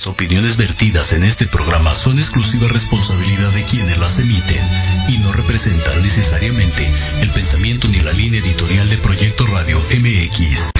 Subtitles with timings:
[0.00, 4.66] Las opiniones vertidas en este programa son exclusiva responsabilidad de quienes las emiten
[5.08, 10.70] y no representan necesariamente el pensamiento ni la línea editorial de Proyecto Radio MX.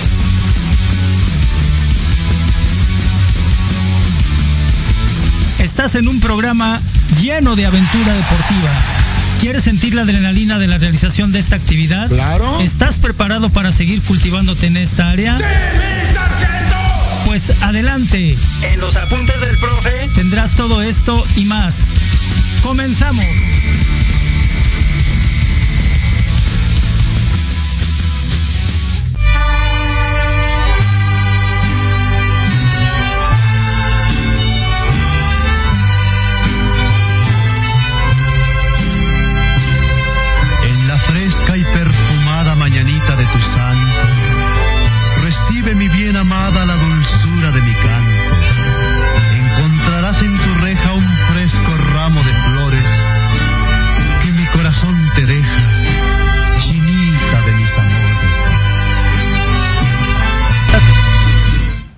[5.58, 6.80] Estás en un programa
[7.20, 8.70] lleno de aventura deportiva.
[9.38, 12.08] ¿Quieres sentir la adrenalina de la realización de esta actividad?
[12.08, 12.60] Claro.
[12.62, 15.36] ¿Estás preparado para seguir cultivándote en esta área?
[15.36, 16.79] ¡Sí, mi sargento!
[17.30, 18.36] Pues adelante.
[18.62, 21.76] En los apuntes del profe Tendrás todo esto y más.
[22.60, 23.24] Comenzamos.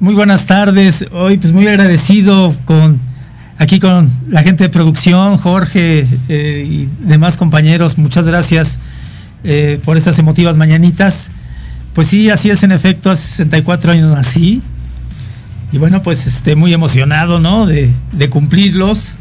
[0.03, 1.07] Muy buenas tardes.
[1.13, 2.99] Hoy pues muy agradecido con
[3.57, 7.99] aquí con la gente de producción, Jorge eh, y demás compañeros.
[7.99, 8.81] Muchas gracias
[9.45, 11.31] eh, por estas emotivas mañanitas.
[11.95, 13.13] Pues sí, así es en efecto.
[13.13, 14.61] Hace 64 años nací.
[15.71, 17.67] Y bueno, pues este, muy emocionado, ¿no?
[17.67, 17.93] De,
[18.29, 19.15] cumplirlos.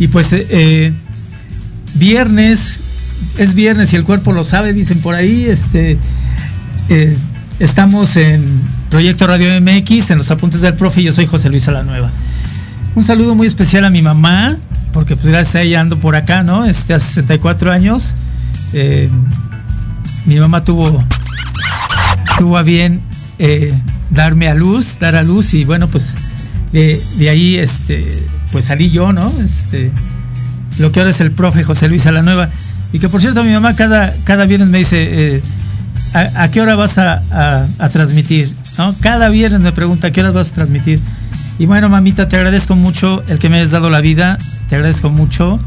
[0.00, 0.92] Y pues eh,
[1.94, 2.80] viernes,
[3.38, 5.44] es viernes y el cuerpo lo sabe, dicen por ahí.
[5.44, 5.98] Este,
[7.60, 11.00] estamos en Proyecto Radio MX, en los apuntes del profe.
[11.04, 12.10] Yo soy José Luis Alanueva.
[12.96, 14.56] Un saludo muy especial a mi mamá,
[14.92, 16.64] porque pues gracias a ella ando por acá, ¿no?
[16.64, 18.14] Este, hace 64 años.
[18.72, 19.08] eh,
[20.26, 21.02] mi mamá tuvo,
[22.36, 23.00] tuvo a bien
[23.38, 23.72] eh,
[24.10, 26.16] darme a luz, dar a luz, y bueno, pues
[26.72, 28.08] de, ahí este,
[28.50, 29.32] pues salí yo, ¿no?
[29.40, 29.92] Este,
[30.80, 32.48] lo que ahora es el profe José Luis Alanueva.
[32.92, 35.42] Y que por cierto, mi mamá cada, cada viernes me dice, eh,
[36.12, 37.22] ¿a, qué hora vas a
[37.92, 38.52] transmitir?
[39.00, 41.00] Cada viernes me pregunta, ¿a qué hora vas a transmitir?
[41.58, 44.38] Y bueno, mamita, te agradezco mucho el que me hayas dado la vida,
[44.68, 45.58] te agradezco mucho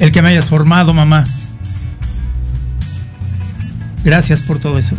[0.00, 1.24] el que me hayas formado, mamá.
[4.04, 4.96] Gracias por todo eso.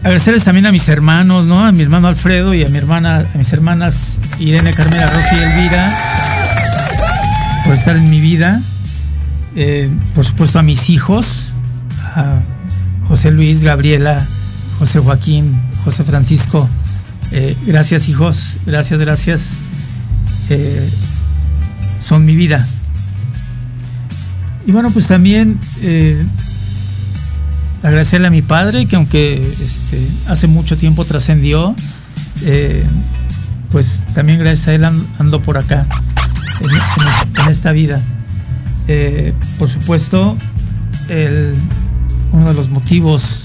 [0.00, 1.64] Agradecerles también a mis hermanos, ¿no?
[1.64, 5.42] A mi hermano Alfredo y a mi hermana, a mis hermanas Irene, Carmela, Rosy y
[5.42, 5.90] Elvira
[7.64, 8.60] por estar en mi vida.
[9.56, 11.54] Eh, por supuesto a mis hijos,
[12.14, 12.40] a
[13.08, 14.24] José Luis, Gabriela,
[14.78, 16.68] José Joaquín, José Francisco.
[17.32, 19.56] Eh, gracias hijos, gracias, gracias.
[20.50, 20.88] Eh,
[22.00, 22.66] son mi vida.
[24.66, 26.24] Y bueno, pues también eh,
[27.82, 31.74] agradecerle a mi padre, que aunque este, hace mucho tiempo trascendió,
[33.70, 35.86] pues también gracias a él an- ando por acá,
[36.60, 38.00] en, esta vida.
[39.58, 40.36] Por supuesto,
[41.08, 41.54] el-
[42.34, 43.44] uno de los motivos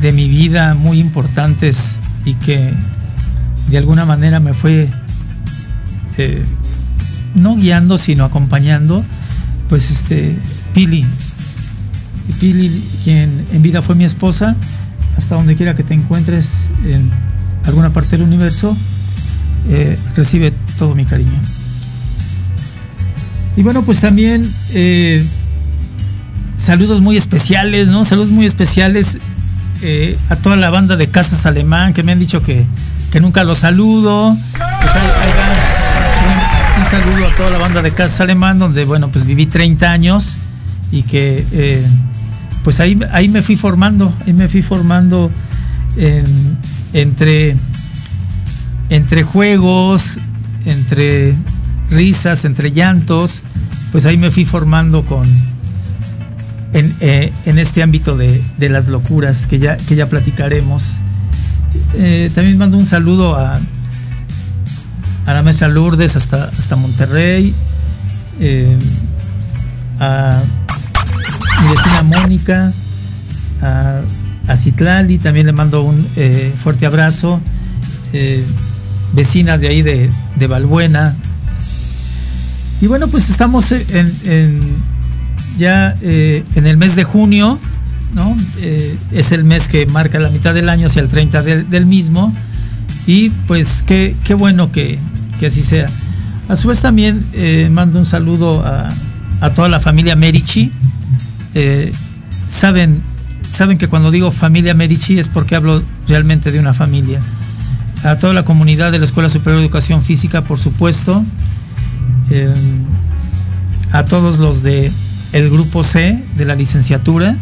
[0.00, 2.72] de mi vida muy importantes y que
[3.68, 4.88] de alguna manera me fue
[6.16, 6.42] eh,
[7.34, 9.04] no guiando, sino acompañando,
[9.68, 10.36] pues este,
[10.72, 11.04] Pili.
[12.40, 14.56] Pili, quien en vida fue mi esposa,
[15.16, 17.10] hasta donde quiera que te encuentres en
[17.66, 18.74] alguna parte del universo,
[19.68, 21.40] eh, recibe todo mi cariño.
[23.56, 25.22] Y bueno, pues también eh,
[26.58, 28.04] saludos muy especiales, ¿no?
[28.04, 29.18] Saludos muy especiales
[29.82, 32.64] eh, a toda la banda de Casas Alemán que me han dicho que,
[33.10, 34.36] que nunca los saludo.
[34.52, 34.92] Pues
[36.78, 40.36] un, saludo a toda la banda de Casas Alemán, donde, bueno, pues viví 30 años
[40.90, 41.86] y que, eh,
[42.64, 45.30] pues ahí, ahí me fui formando, ahí me fui formando
[45.96, 46.58] en-
[46.92, 47.56] entre,
[48.90, 50.18] entre juegos,
[50.64, 51.34] entre
[51.90, 53.42] risas, entre llantos,
[53.92, 55.26] pues ahí me fui formando con
[56.72, 60.96] en, eh, en este ámbito de, de las locuras que ya, que ya platicaremos.
[61.94, 63.58] Eh, también mando un saludo a,
[65.26, 67.54] a la mesa Lourdes hasta, hasta Monterrey,
[68.40, 68.78] eh,
[70.00, 70.40] a
[71.62, 72.72] mi vecina Mónica,
[73.62, 74.00] a,
[74.46, 76.06] a Citlali, también le mando un
[76.62, 77.40] fuerte abrazo.
[79.12, 81.16] vecinas de ahí de, de Balbuena.
[82.80, 84.60] Y bueno, pues estamos en-
[85.58, 87.58] ya eh, en el mes de junio,
[88.14, 88.34] ¿no?
[88.58, 92.32] Eh, es el mes que marca la mitad del año hacia el 30 del, mismo.
[93.06, 94.98] Y pues qué, qué bueno que,
[95.38, 95.88] que así sea.
[96.48, 98.88] A su vez también eh, mando un saludo a,
[99.40, 100.72] a toda la familia Merici.
[102.48, 103.02] Saben
[103.42, 107.20] saben que cuando digo familia Medici es porque hablo realmente de una familia.
[108.04, 111.24] A toda la comunidad de la Escuela Superior de Educación Física, por supuesto.
[113.90, 114.92] A todos los de
[115.32, 117.36] el grupo C de la licenciatura.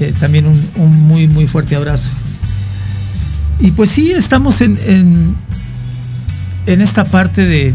[0.00, 2.08] Eh, también un, muy, muy fuerte abrazo.
[3.60, 4.76] Y pues sí, estamos en,
[6.66, 7.74] en, esta parte de,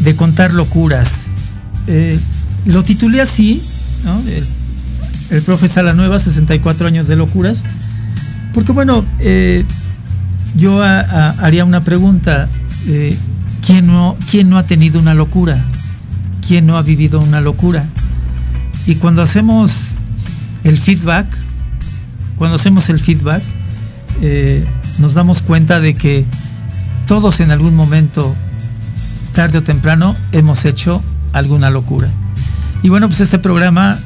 [0.00, 1.26] de contar locuras.
[1.86, 2.18] Eh,
[2.66, 3.62] lo titulé así,
[4.26, 4.46] el,
[5.36, 7.62] el profe Nueva 64 años de locuras,
[8.52, 9.64] porque bueno, eh,
[10.56, 12.48] yo haría una pregunta,
[13.64, 15.64] ¿quién, no, ¿quién no ha tenido una locura?
[16.46, 17.86] ¿Quién no ha vivido una locura?
[18.86, 19.92] Y cuando hacemos
[20.64, 21.26] el feedback,
[22.36, 23.42] cuando hacemos el feedback,
[24.22, 24.64] eh,
[24.98, 26.24] nos damos cuenta de que
[27.06, 28.34] todos en algún momento,
[29.34, 32.08] tarde o temprano, hemos hecho alguna locura.
[32.82, 33.98] Y bueno, pues este programa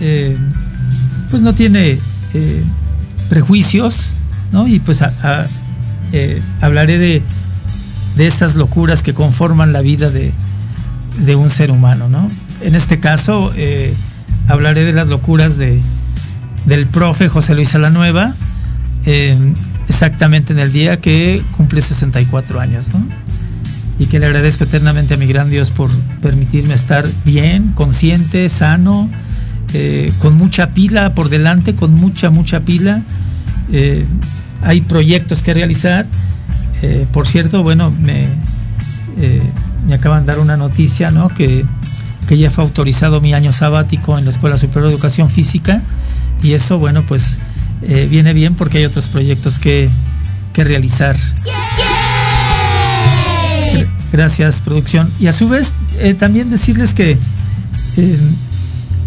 [0.00, 0.36] eh,
[1.30, 1.98] pues no tiene
[2.34, 2.64] eh,
[3.28, 4.06] prejuicios,
[4.52, 4.66] ¿no?
[4.66, 5.02] Y pues
[6.60, 7.22] hablaré de,
[8.16, 10.32] de esas locuras que conforman la vida de,
[11.24, 12.28] de un ser humano, ¿no?
[12.60, 13.52] En este caso,
[14.50, 15.80] hablaré de las locuras de,
[16.66, 18.34] del profe José Luis Alanueva,
[19.06, 19.36] eh,
[19.88, 22.86] exactamente en el día que cumple 64 años,
[23.98, 29.10] Y que le agradezco eternamente a mi gran Dios por permitirme estar bien, consciente, sano,
[29.72, 33.02] eh, con mucha pila por delante, con mucha, mucha pila.
[33.72, 34.04] Eh,
[34.62, 36.06] hay proyectos que realizar.
[37.12, 38.26] por cierto, bueno, me,
[39.86, 41.28] me acaban de dar una noticia, ¿no?
[41.28, 41.64] Que
[42.30, 45.82] que ya fue autorizado mi año sabático en la Escuela Superior de Educación Física
[46.44, 47.38] y eso, bueno, pues
[47.82, 49.90] eh, viene bien porque hay otros proyectos que,
[50.54, 51.16] realizar.
[54.12, 55.10] Gracias, producción.
[55.18, 57.18] Y a su vez, eh, también decirles que,
[57.96, 58.18] eh,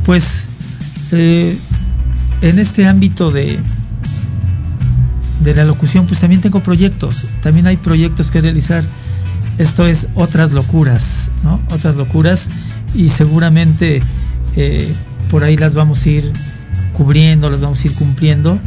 [0.03, 0.47] pues,
[1.11, 1.59] en
[2.41, 3.57] este ámbito de,
[5.41, 8.83] de la locución, pues también tengo proyectos, también hay proyectos que realizar.
[9.59, 11.61] Esto es otras locuras, ¿no?
[11.69, 12.49] Otras locuras
[12.95, 14.01] y seguramente
[14.55, 14.93] eh,
[15.29, 16.33] por ahí las vamos a ir
[16.93, 18.59] cubriendo, las vamos a ir cumpliendo.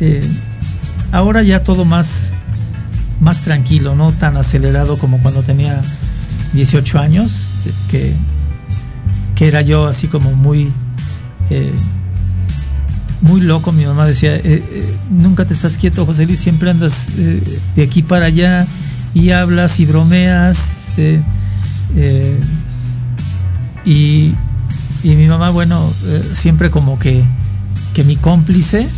[0.00, 0.26] Eh,
[1.12, 2.32] ahora ya todo más,
[3.20, 5.80] más tranquilo, no tan acelerado como cuando tenía
[6.52, 7.50] 18 años,
[7.88, 8.14] que,
[9.34, 10.70] que era yo así como muy,
[11.50, 11.72] eh,
[13.20, 13.72] muy loco.
[13.72, 14.40] Mi mamá decía,
[15.10, 18.64] nunca te estás quieto, José Luis, siempre andas de aquí para allá
[19.14, 21.00] y hablas y bromeas.
[23.84, 24.34] Y,
[25.04, 27.22] mi mamá, bueno, eh, siempre como que,
[27.92, 28.88] que mi cómplice,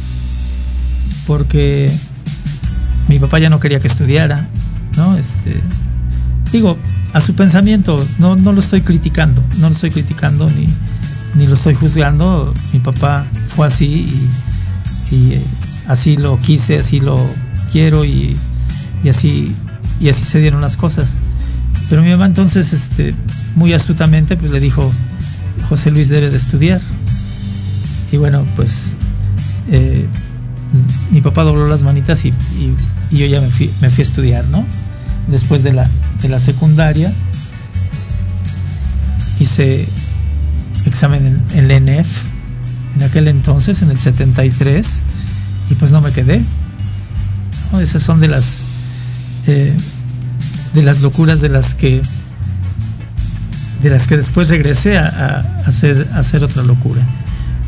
[1.27, 1.91] porque
[3.09, 4.49] mi papá ya no quería que estudiara,
[4.97, 5.17] ¿no?
[5.17, 5.61] Este,
[6.53, 6.77] digo,
[7.13, 10.67] a su pensamiento, no, no lo estoy criticando, no lo estoy criticando ni,
[11.35, 14.29] ni lo estoy juzgando, mi papá fue así
[15.11, 15.43] y, eh,
[15.89, 17.17] así lo quise, así lo
[17.73, 18.37] quiero y,
[19.03, 19.55] y, así,
[20.01, 21.17] y así se dieron las cosas.
[21.89, 23.15] Pero mi mamá entonces, este,
[23.55, 24.91] muy astutamente, pues le dijo,
[25.69, 26.81] José Luis debe de estudiar.
[28.13, 28.95] Y bueno, pues
[29.71, 30.07] eh,
[31.11, 32.33] mi papá dobló las manitas y,
[33.11, 34.65] yo ya me fui, me fui, a estudiar, ¿no?
[35.29, 35.89] Después de la,
[36.23, 37.13] de la secundaria
[39.39, 39.87] hice
[40.87, 42.07] examen en, el ENEF
[42.97, 45.01] en aquel entonces, en el 73,
[45.71, 46.43] y pues no me quedé.
[47.81, 48.61] Esas son de las
[49.47, 49.77] eh,
[50.75, 52.03] de las locuras de las que
[53.83, 57.03] de las que después regresé a, hacer, hacer otra locura.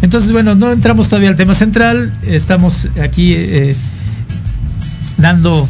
[0.00, 3.76] Entonces, bueno, no entramos todavía al tema central, estamos aquí eh,
[5.18, 5.68] dando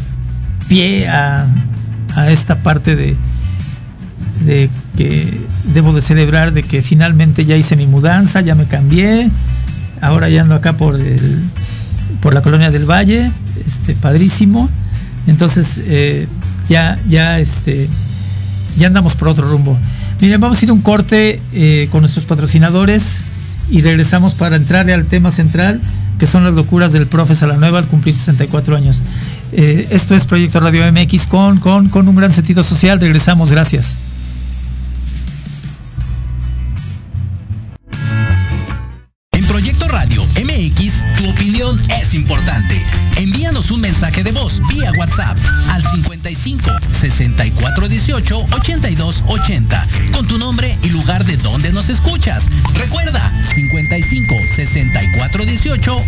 [0.67, 1.47] pie a,
[2.29, 3.15] esta parte de,
[4.45, 5.41] de que
[5.73, 9.29] debo de celebrar de que finalmente ya hice mi mudanza, ya me cambié,
[10.01, 11.41] ahora ya ando acá por el,
[12.21, 13.31] por la colonia del Valle,
[13.65, 14.69] este padrísimo.
[15.29, 16.27] Entonces eh,
[16.67, 17.87] ya, ya, este,
[18.77, 19.77] ya andamos por otro rumbo.
[20.19, 23.21] Miren, vamos a ir a un corte eh, con nuestros patrocinadores
[23.69, 25.79] y regresamos para entrarle al tema central,
[26.17, 29.03] que son las locuras del profe Salanueva al cumplir 64 años.
[29.53, 32.99] Eh, esto es Proyecto Radio MX con, con, con un gran sentido social.
[32.99, 33.97] Regresamos, gracias.
[48.19, 52.47] 64 18 82 80 con tu nombre y lugar de donde nos escuchas.
[52.73, 53.21] Recuerda
[53.55, 56.03] 55 64 18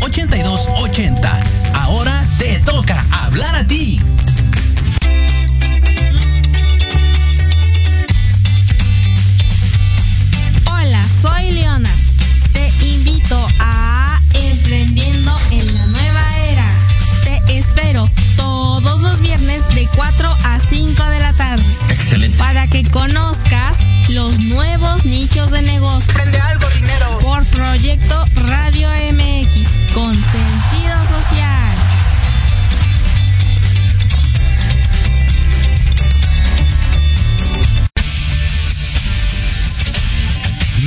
[22.92, 23.78] conozcas
[24.10, 26.14] los nuevos nichos de negocio.
[26.14, 27.20] Prende algo, dinero.
[27.22, 31.78] Por Proyecto Radio MX, con sentido social.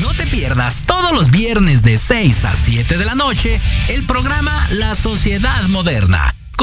[0.01, 4.67] No te pierdas todos los viernes de 6 a 7 de la noche el programa
[4.73, 6.34] La Sociedad Moderna,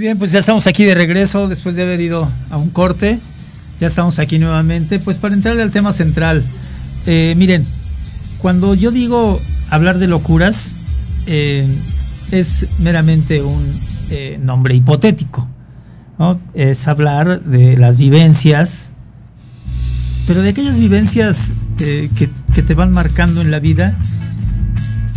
[0.00, 3.18] Muy bien, pues ya estamos aquí de regreso después de haber ido a un corte.
[3.80, 6.42] Ya estamos aquí nuevamente, pues para entrarle al tema central.
[7.04, 7.62] Eh, miren,
[8.38, 9.38] cuando yo digo
[9.68, 10.74] hablar de locuras,
[11.26, 11.66] eh,
[12.32, 13.62] es meramente un
[14.08, 15.46] eh, nombre hipotético.
[16.18, 16.40] ¿no?
[16.54, 18.92] Es hablar de las vivencias,
[20.26, 23.98] pero de aquellas vivencias que te van marcando en la vida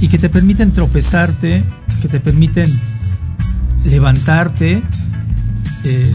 [0.01, 1.63] y que te permiten tropezarte,
[2.01, 2.69] que te permiten
[3.85, 4.81] levantarte,
[5.83, 6.13] eh,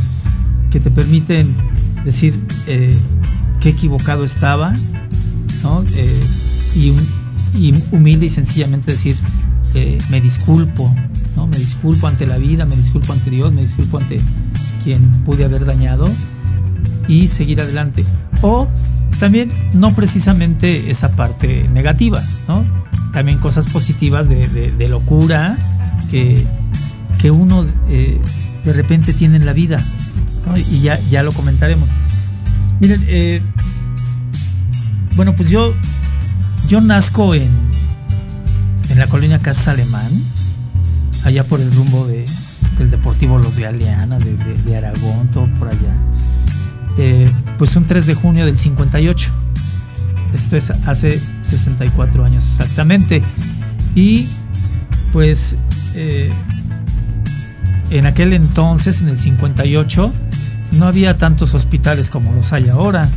[0.70, 1.54] que te permiten
[2.04, 2.96] decir eh,
[3.60, 4.74] qué equivocado estaba,
[5.62, 5.84] ¿no?
[5.94, 6.22] Eh,
[6.74, 6.94] y,
[7.92, 9.16] humilde y sencillamente decir,
[9.74, 10.94] eh, me disculpo,
[11.34, 11.46] ¿no?
[11.46, 14.20] Me disculpo ante la vida, me disculpo ante Dios, me disculpo ante
[14.84, 16.06] quien pude haber dañado
[17.08, 18.04] y seguir adelante.
[18.42, 18.68] O
[19.18, 22.64] también no precisamente esa parte negativa, ¿no?
[23.12, 25.56] También cosas positivas de locura
[26.10, 26.46] que,
[27.18, 28.20] que uno eh,
[28.64, 29.80] de repente tiene en la vida.
[30.70, 31.88] Y ya, ya lo comentaremos.
[32.80, 33.42] Miren, eh,
[35.16, 35.74] bueno, pues yo,
[36.68, 37.50] yo nazco en,
[38.90, 40.10] en la colonia Casa Alemán,
[41.24, 42.24] allá por el rumbo de,
[42.78, 45.94] del Deportivo Los de Aleana, de, de- Aragón, todo por allá.
[46.96, 49.30] Eh, pues un 3 de junio del 58.
[50.34, 53.22] Esto es hace 64 años exactamente.
[53.94, 54.28] Y
[55.12, 55.56] pues
[57.90, 60.12] en aquel entonces, en el 58,
[60.72, 63.08] no había tantos hospitales como los hay ahora.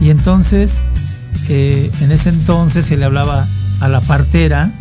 [0.00, 0.84] Y entonces,
[1.48, 3.46] eh, en ese entonces se le hablaba
[3.80, 4.72] a la partera,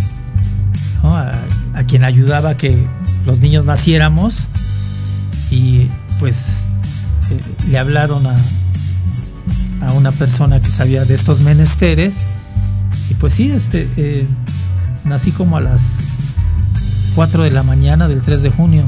[1.04, 2.78] a quien ayudaba a que
[3.26, 4.48] los niños naciéramos.
[5.50, 5.88] Y
[6.20, 6.64] pues
[7.32, 8.36] eh, le hablaron a,
[9.88, 12.26] a una persona que sabía de estos menesteres.
[13.10, 14.28] Y pues sí, este, eh,
[15.06, 16.00] nací como a las
[17.18, 18.84] 4 de la mañana del 3 de junio.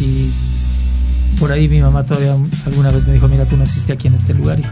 [0.00, 0.30] Y
[1.40, 4.34] por ahí mi mamá todavía alguna vez me dijo, mira, tú naciste aquí en este
[4.34, 4.70] lugar, hijo.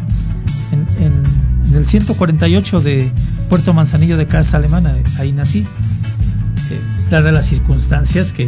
[0.70, 1.22] En, en-
[1.70, 3.10] en el 148 de
[3.48, 5.60] Puerto Manzanillo de Casa Alemana, ahí nací.
[5.60, 8.46] Eh, dadas las circunstancias que,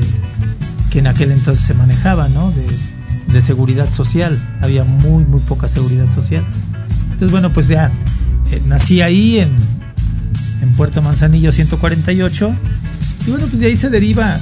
[0.90, 2.52] que en aquel entonces se manejaban, ¿no?
[2.52, 4.38] De, seguridad social.
[4.60, 6.44] Había muy, muy poca seguridad social.
[7.12, 7.90] Entonces, bueno, pues ya
[8.52, 9.48] eh, nací ahí en,
[10.62, 12.54] en Puerto Manzanillo 148.
[13.26, 14.38] Y bueno, pues de ahí se deriva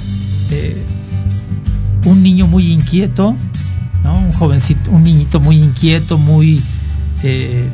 [0.51, 0.77] eh,
[2.05, 3.35] un niño muy inquieto,
[4.03, 4.19] ¿no?
[4.19, 6.61] Un jovencito, un niñito muy inquieto, muy...
[7.23, 7.67] eh,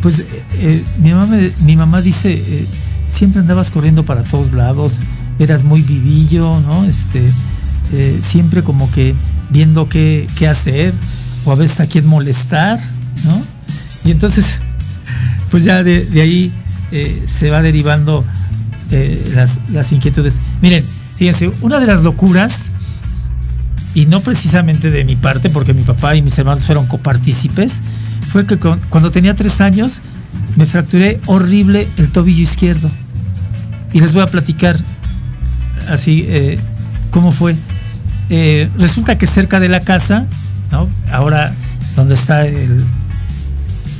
[0.00, 0.24] pues
[0.54, 2.66] eh, mi, mamá mi mamá dice,
[3.06, 4.98] siempre andabas corriendo para todos lados,
[5.38, 6.84] eras muy vivillo, ¿no?
[6.84, 7.26] Este,
[8.22, 9.14] siempre como que
[9.50, 10.94] viendo qué, qué hacer,
[11.44, 12.78] o a veces a quién molestar,
[13.24, 13.42] ¿no?
[14.04, 14.58] Y entonces,
[15.50, 16.52] pues ya de, ahí
[17.26, 18.24] se va derivando
[18.90, 20.38] eh, las, las inquietudes.
[20.62, 20.84] Miren,
[21.16, 22.72] fíjense, una de las locuras,
[23.94, 27.80] y no precisamente de mi parte, porque mi papá y mis hermanos fueron copartícipes,
[28.30, 30.02] fue que cuando tenía tres años
[30.56, 32.90] me fracturé horrible el tobillo izquierdo.
[33.92, 34.78] Y les voy a platicar
[35.88, 36.58] así eh,
[37.10, 37.56] cómo fue.
[38.28, 40.26] Eh, resulta que cerca de la casa,
[40.72, 40.88] ¿no?
[41.10, 41.54] ahora
[41.94, 42.84] donde está el,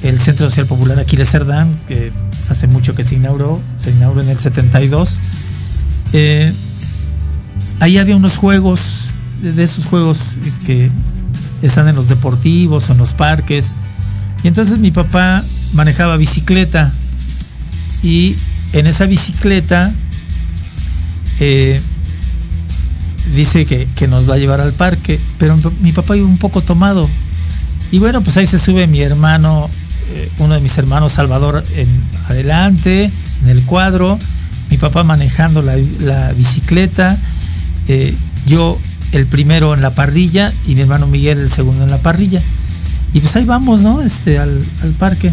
[0.02, 2.12] el Centro Social Popular Aquiles Cerdán, que
[2.48, 5.18] hace mucho que se inauguró, se inauguró en el 72,
[6.12, 6.52] eh,
[7.80, 8.80] ahí había unos juegos,
[9.42, 10.18] de esos juegos
[10.64, 10.90] que
[11.62, 13.74] están en los deportivos en los parques,
[14.42, 16.92] y entonces mi papá manejaba bicicleta,
[18.02, 18.36] y
[18.72, 19.92] en esa bicicleta
[21.40, 21.80] eh,
[23.34, 26.60] dice que, que nos va a llevar al parque, pero mi papá iba un poco
[26.60, 27.08] tomado.
[27.90, 29.70] Y bueno, pues ahí se sube mi hermano,
[30.08, 31.88] eh, uno de mis hermanos, Salvador, en
[32.28, 33.10] adelante,
[33.42, 34.18] en el cuadro,
[34.70, 37.18] mi papá manejando la, bicicleta,
[37.88, 38.14] eh,
[38.46, 38.78] yo
[39.12, 42.40] el primero en la parrilla y mi hermano Miguel el segundo en la parrilla.
[43.12, 44.02] Y pues ahí vamos, ¿no?
[44.02, 45.32] Este, al, al parque.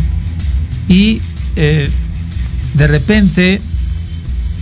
[0.88, 1.22] Y
[1.56, 1.90] eh,
[2.74, 3.62] de repente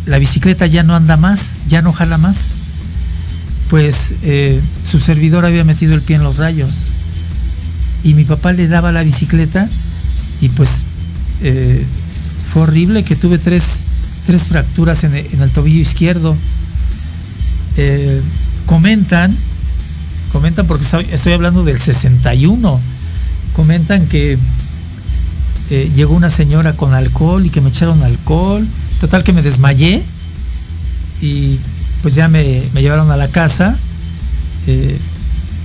[0.08, 2.52] la bicicleta ya no anda más, ya no jala más.
[3.70, 4.16] Pues
[4.90, 6.70] su servidor había metido el pie en los rayos.
[8.04, 9.70] Y mi papá le daba la bicicleta
[10.42, 10.84] y pues
[11.44, 11.86] eh,
[12.52, 13.82] fue horrible que tuve tres,
[14.26, 16.36] tres fracturas en el, tobillo izquierdo.
[17.78, 18.22] Eh,
[18.66, 19.34] comentan,
[20.32, 22.80] comentan porque estoy, hablando del 61,
[23.56, 24.38] comentan que
[25.70, 28.68] eh, llegó una señora con alcohol y que me echaron alcohol,
[29.00, 30.02] total que me desmayé
[31.22, 31.58] y
[32.02, 33.78] pues ya me, llevaron a la casa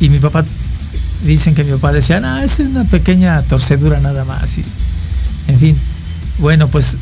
[0.01, 0.45] y mi papá,
[1.24, 4.59] dicen que mi papá decía, no, es una pequeña torcedura nada más.
[4.59, 4.64] Y,
[5.48, 5.76] en fin,
[6.38, 6.96] bueno, pues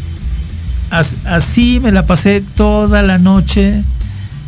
[0.91, 3.83] as- así me la pasé toda la noche.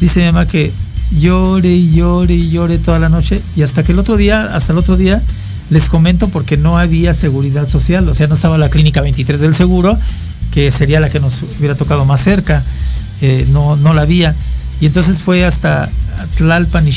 [0.00, 0.72] Dice mi mamá que
[1.20, 4.72] llore y llore y llore toda la noche y hasta que el otro día, hasta
[4.72, 5.22] el otro día,
[5.70, 9.54] les comento porque no había seguridad social, o sea, no estaba la clínica 23 del
[9.54, 9.98] seguro,
[10.52, 12.62] que sería la que nos hubiera tocado más cerca,
[13.20, 14.34] eh, no, no la había.
[14.80, 15.88] Y entonces fue hasta
[16.36, 16.92] Tlalpan y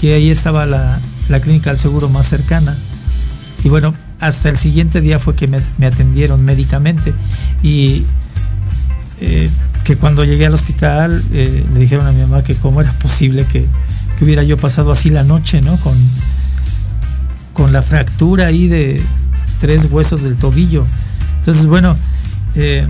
[0.00, 0.98] que ahí estaba la,
[1.28, 2.76] la clínica del seguro más cercana.
[3.64, 7.14] Y bueno, hasta el siguiente día fue que me, atendieron médicamente.
[7.62, 8.04] Y
[9.20, 9.48] eh,
[9.84, 13.44] que cuando llegué al hospital eh, le dijeron a mi mamá que cómo era posible
[13.44, 13.66] que,
[14.18, 15.76] que hubiera yo pasado así la noche, ¿no?
[15.78, 15.94] Con,
[17.52, 19.00] con la fractura ahí de
[19.60, 20.84] tres huesos del tobillo.
[21.38, 21.96] Entonces, bueno,
[22.54, 22.86] eh,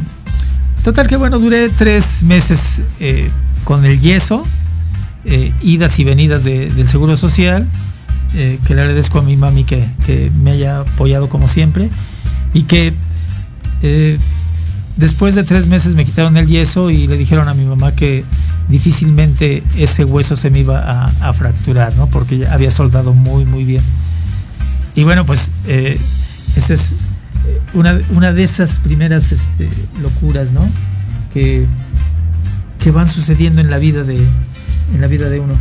[0.82, 2.82] total que bueno, duré tres meses
[3.64, 4.44] con el yeso,
[5.62, 7.66] idas y venidas de- del Seguro Social,
[8.36, 9.84] eh, que le agradezco a mi mami que,
[10.42, 11.88] me haya apoyado como siempre,
[12.52, 12.92] y que
[13.82, 14.18] eh,
[14.96, 18.24] después de tres meses me quitaron el yeso y le dijeron a mi mamá que
[18.68, 22.08] difícilmente ese hueso se me iba a, fracturar, ¿no?
[22.08, 23.82] Porque ya había soldado muy, muy bien.
[24.94, 25.98] Y bueno, pues eh,
[26.56, 26.94] esa es
[27.74, 29.68] una, una de esas primeras este,
[30.00, 30.66] locuras, ¿no?
[31.32, 31.66] Que,
[32.78, 35.54] que van sucediendo en la vida de, en la vida de uno.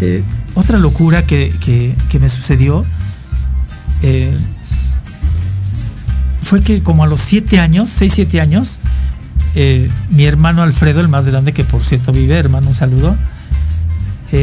[0.00, 0.22] Eh,
[0.54, 2.84] otra locura que, que- me sucedió
[4.02, 4.34] eh,
[6.42, 8.78] fue que como a los siete años, 6, 7 años,
[9.54, 13.16] eh, mi hermano Alfredo, el más grande, que por cierto vive, hermano, un saludo,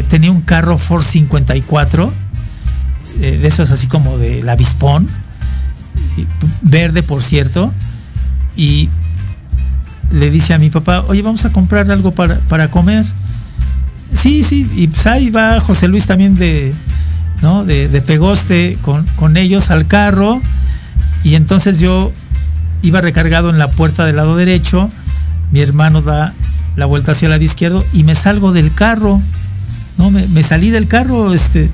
[0.10, 2.12] tenía un carro Ford 54,
[3.22, 5.08] eh, de esos así como de la Bispón,
[6.18, 6.26] y-
[6.62, 7.72] verde por cierto,
[8.56, 8.90] y
[10.12, 13.06] le dice a mi papá, oye, vamos a comprar algo para, para comer.
[14.14, 16.74] Sí, sí, y pues ahí va José Luis también de,
[17.42, 17.66] ¿no?
[17.66, 20.42] de, de Pegoste con, con ellos al carro.
[21.24, 22.12] Y entonces yo
[22.82, 24.90] iba recargado en la puerta del lado derecho,
[25.52, 26.34] mi hermano da
[26.76, 29.22] la vuelta hacia el lado izquierdo y me salgo del carro.
[29.98, 30.10] ¿no?
[30.12, 31.70] Me, me salí del carro, este,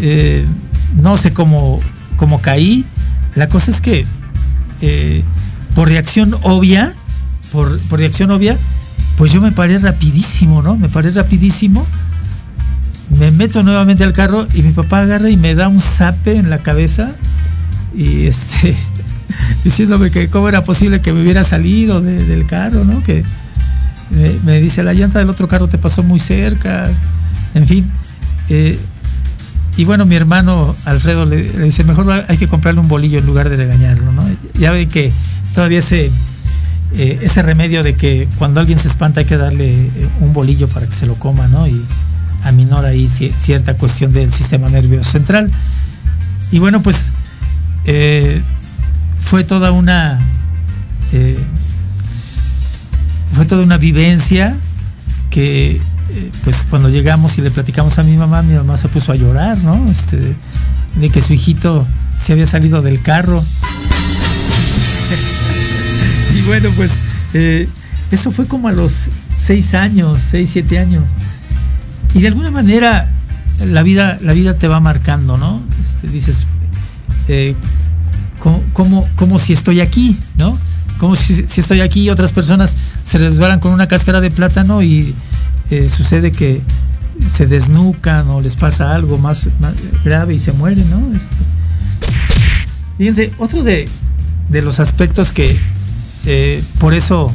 [0.00, 0.44] eh,
[1.00, 1.80] no sé cómo,
[2.16, 2.84] cómo caí.
[3.34, 4.04] La cosa es que
[4.80, 5.22] eh,
[5.74, 6.92] por reacción obvia,
[7.52, 8.56] por, por reacción obvia,
[9.16, 10.76] pues yo me paré rapidísimo, ¿no?
[10.76, 11.86] Me paré rapidísimo,
[13.18, 16.50] me meto nuevamente al carro y mi papá agarra y me da un zape en
[16.50, 17.12] la cabeza
[17.96, 18.76] y este
[19.64, 23.02] diciéndome que cómo era posible que me hubiera salido de- del carro, ¿no?
[23.02, 23.22] Que
[24.44, 26.88] me, dice la llanta del otro carro te pasó muy cerca,
[27.54, 27.90] en fin.
[28.48, 28.78] eh,
[29.78, 33.26] y bueno, mi hermano Alfredo le, le dice, mejor hay que comprarle un bolillo en
[33.26, 34.24] lugar de regañarlo, ¿no?
[34.58, 35.12] Ya ven que
[35.54, 36.10] todavía ese,
[36.94, 40.68] eh, ese remedio de que cuando alguien se espanta hay que darle eh, un bolillo
[40.68, 41.66] para que se lo coma, ¿no?
[41.66, 41.80] Y
[42.44, 45.50] aminora ahí ci- cierta cuestión del sistema nervioso central.
[46.52, 47.12] Y bueno, pues
[47.86, 48.40] eh,
[49.20, 50.18] fue toda una
[53.34, 54.56] fue toda una vivencia
[55.30, 55.80] que
[56.44, 59.56] pues cuando llegamos y le platicamos a mi mamá, mi mamá se puso a llorar,
[59.58, 59.84] ¿no?
[59.90, 60.18] Este,
[60.96, 63.42] de que su hijito se había salido del carro.
[66.36, 66.98] y bueno, pues
[67.34, 67.68] eh,
[68.10, 71.10] eso fue como a los seis años, seis, siete años.
[72.14, 73.10] Y de alguna manera
[73.64, 75.60] la vida, la vida te va marcando, ¿no?
[75.82, 76.46] Este, dices,
[77.28, 77.54] eh,
[78.72, 80.56] como, si estoy aquí, ¿no?
[80.98, 85.14] Como si, estoy aquí y otras personas se resbalan con una cáscara de plátano y
[85.70, 86.62] eh, sucede que
[87.28, 90.98] se desnucan o les pasa algo más, más grave y se mueren, ¿no?
[91.16, 91.34] Este,
[92.98, 93.88] fíjense, otro de,
[94.48, 95.56] de, los aspectos que
[96.26, 97.32] eh, por eso,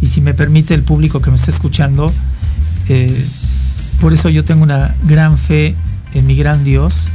[0.00, 2.12] y si me permite el público que me está escuchando,
[2.88, 3.26] eh,
[4.00, 5.74] por eso yo tengo una gran fe
[6.14, 7.08] en mi gran Dios,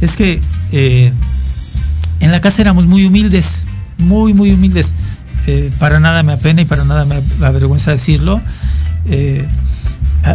[0.00, 0.40] es que
[0.72, 1.12] eh,
[2.20, 3.64] en la casa éramos muy humildes,
[3.98, 4.94] muy, muy humildes.
[5.80, 8.40] Para nada me apena y para nada me avergüenza decirlo.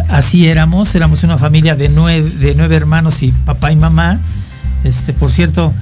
[0.08, 4.18] Así éramos, éramos una familia de nueve, de nueve hermanos y papá y mamá.
[4.84, 5.72] Este, por cierto,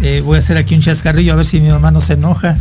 [0.00, 2.56] eh, voy a hacer aquí un chascarrillo a ver si mi mamá no se enoja.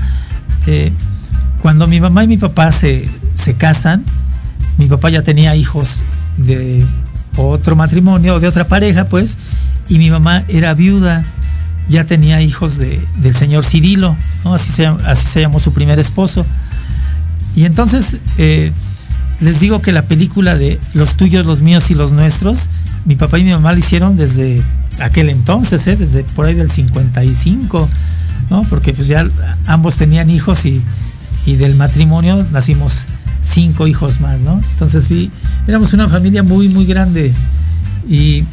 [1.62, 4.04] cuando mi mamá y mi papá se, se casan,
[4.78, 6.04] mi papá ya tenía hijos
[6.38, 6.86] de
[7.38, 9.38] otro matrimonio, de otra pareja, pues,
[9.90, 11.24] y mi mamá era viuda,
[11.88, 14.16] ya tenía hijos de, del señor Cirilo,
[14.46, 16.46] así, se, así se llamó su primer esposo.
[17.56, 18.72] Y entonces eh,
[19.40, 22.70] les digo que la película de Los tuyos, los míos y los nuestros,
[23.06, 24.62] mi papá y mi mamá la hicieron desde
[25.04, 25.96] aquel entonces, ¿eh?
[25.96, 27.90] desde por ahí del 55,
[28.50, 28.62] ¿no?
[28.64, 29.26] porque pues ya
[29.68, 30.82] ambos tenían hijos y,
[31.46, 33.06] y del matrimonio nacimos
[33.44, 34.62] cinco hijos más, ¿no?
[34.74, 35.30] Entonces sí,
[35.68, 37.34] éramos una familia muy, muy grande
[38.08, 38.46] y,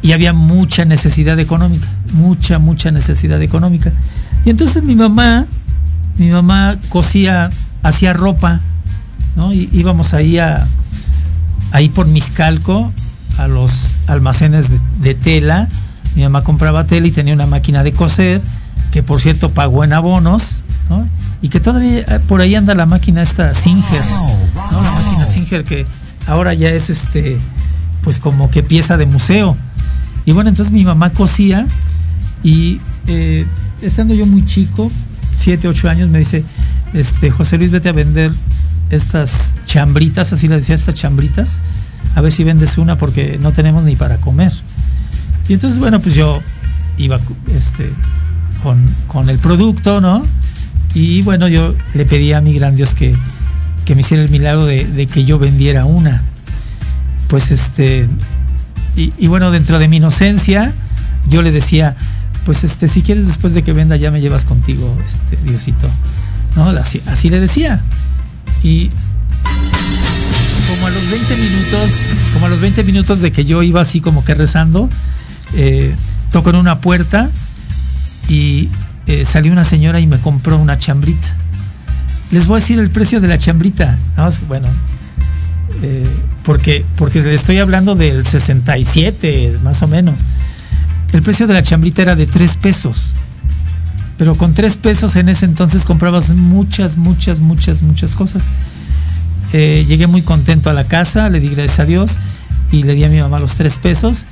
[0.00, 3.92] y había mucha necesidad económica, mucha, mucha necesidad económica.
[4.44, 5.46] Y entonces mi mamá,
[6.16, 7.50] mi mamá cosía,
[7.82, 8.60] hacía ropa,
[9.36, 9.52] ¿no?
[9.52, 10.66] Y íbamos ahí a,
[11.72, 12.92] ahí por Miscalco,
[13.38, 15.68] a los almacenes de, de tela.
[16.14, 18.42] Mi mamá compraba tela y tenía una máquina de coser,
[18.92, 21.06] que por cierto pagó en abonos, ¿no?
[21.40, 24.02] y que todavía por ahí anda la máquina esta Singer,
[24.72, 24.82] ¿no?
[24.82, 25.84] La máquina Singer que
[26.26, 27.38] ahora ya es este,
[28.02, 29.56] pues como que pieza de museo.
[30.24, 31.66] Y bueno, entonces mi mamá cosía
[32.42, 33.46] y eh,
[33.82, 34.90] estando yo muy chico,
[35.36, 36.44] 7, 8 años, me dice,
[36.92, 38.32] este, José Luis, vete a vender
[38.90, 41.60] estas chambritas, así le decía, estas chambritas,
[42.14, 44.52] a ver si vendes una porque no tenemos ni para comer.
[45.48, 46.42] Y entonces, bueno, pues yo
[46.98, 47.90] iba este,
[48.62, 50.22] con, con el producto, ¿no?
[50.94, 53.14] Y bueno, yo le pedí a mi gran Dios que,
[53.84, 56.22] que me hiciera el milagro de, que yo vendiera una.
[57.28, 58.06] Pues este,
[58.96, 60.72] y, bueno, dentro de mi inocencia,
[61.28, 61.94] yo le decía,
[62.44, 65.88] pues este, si quieres después de que venda ya me llevas contigo, este, Diosito.
[66.56, 66.68] ¿No?
[66.68, 67.80] Así, así le decía.
[68.62, 68.90] Y
[71.08, 71.90] los 20 minutos,
[72.34, 74.90] como a los 20 minutos de que yo iba así como que rezando,
[75.54, 75.94] eh,
[76.32, 77.30] toco en una puerta
[78.28, 78.68] y
[79.06, 81.28] eh, salió una señora y me compró una chambrita.
[82.30, 83.96] Les voy a decir el precio de la chambrita.
[84.18, 84.28] ¿no?
[84.48, 84.68] Bueno,
[85.82, 86.06] eh,
[86.44, 90.20] porque, porque le estoy hablando del 67, más o menos.
[91.14, 93.14] El precio de la chambrita era de 3 pesos.
[94.18, 98.48] Pero con 3 pesos en ese entonces comprabas muchas, muchas, muchas, muchas cosas.
[99.52, 102.18] Eh, llegué muy contento a la casa, le di gracias a Dios
[102.70, 104.26] y le di a mi mamá los 3 pesos.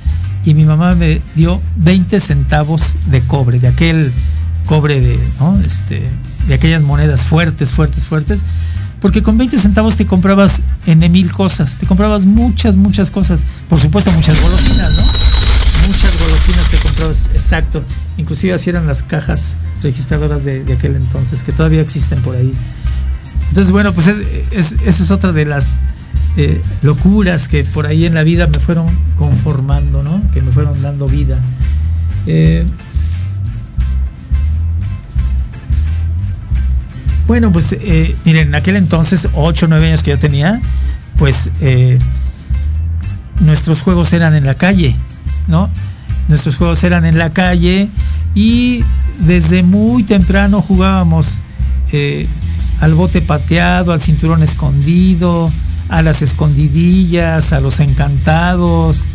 [0.45, 4.13] Y mi mamá me dio 20 centavos de cobre, de aquel
[4.65, 5.59] cobre de, ¿no?
[5.65, 6.01] este,
[6.47, 8.41] de aquellas monedas fuertes, fuertes, fuertes,
[9.01, 13.79] porque con 20 centavos te comprabas en mil cosas, te comprabas muchas, muchas cosas, por
[13.79, 15.03] supuesto muchas golosinas, ¿no?
[15.87, 17.83] Muchas golosinas te comprabas, exacto,
[18.17, 22.51] inclusive así eran las cajas registradoras de aquel entonces, que todavía existen por ahí.
[23.49, 24.19] Entonces, bueno, pues es,
[24.51, 25.77] es, esa es otra de las
[26.35, 30.21] eh, locuras que por ahí en la vida me fueron conformando, ¿no?
[30.33, 31.39] Que me fueron dando vida.
[32.25, 32.65] Eh,
[37.27, 40.61] Bueno, pues eh, miren, en aquel entonces, 8 o 9 años que yo tenía,
[41.17, 41.99] pues eh,
[43.41, 44.95] nuestros juegos eran en la calle,
[45.49, 45.69] ¿no?
[46.29, 47.89] Nuestros juegos eran en la calle
[48.33, 48.81] y
[49.19, 51.39] desde muy temprano jugábamos
[52.79, 55.49] al bote pateado, al cinturón escondido,
[55.89, 59.05] a las escondidillas, a los encantados,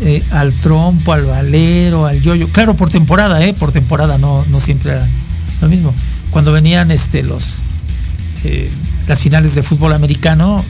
[0.00, 2.48] eh, al trompo, al valero, al yoyo.
[2.48, 3.54] Claro, por temporada, ¿eh?
[3.54, 5.08] Por temporada, no, no siempre era
[5.60, 5.92] lo mismo
[6.30, 7.62] cuando venían este, los,
[8.44, 8.70] eh,
[9.06, 10.62] las finales de fútbol americano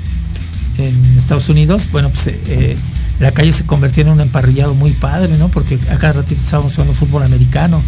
[0.79, 2.77] en Estados Unidos, bueno, pues eh,
[3.19, 5.49] la calle se convertía en un emparrillado muy padre, ¿no?
[5.49, 7.83] Porque acá ratito estábamos jugando fútbol americano.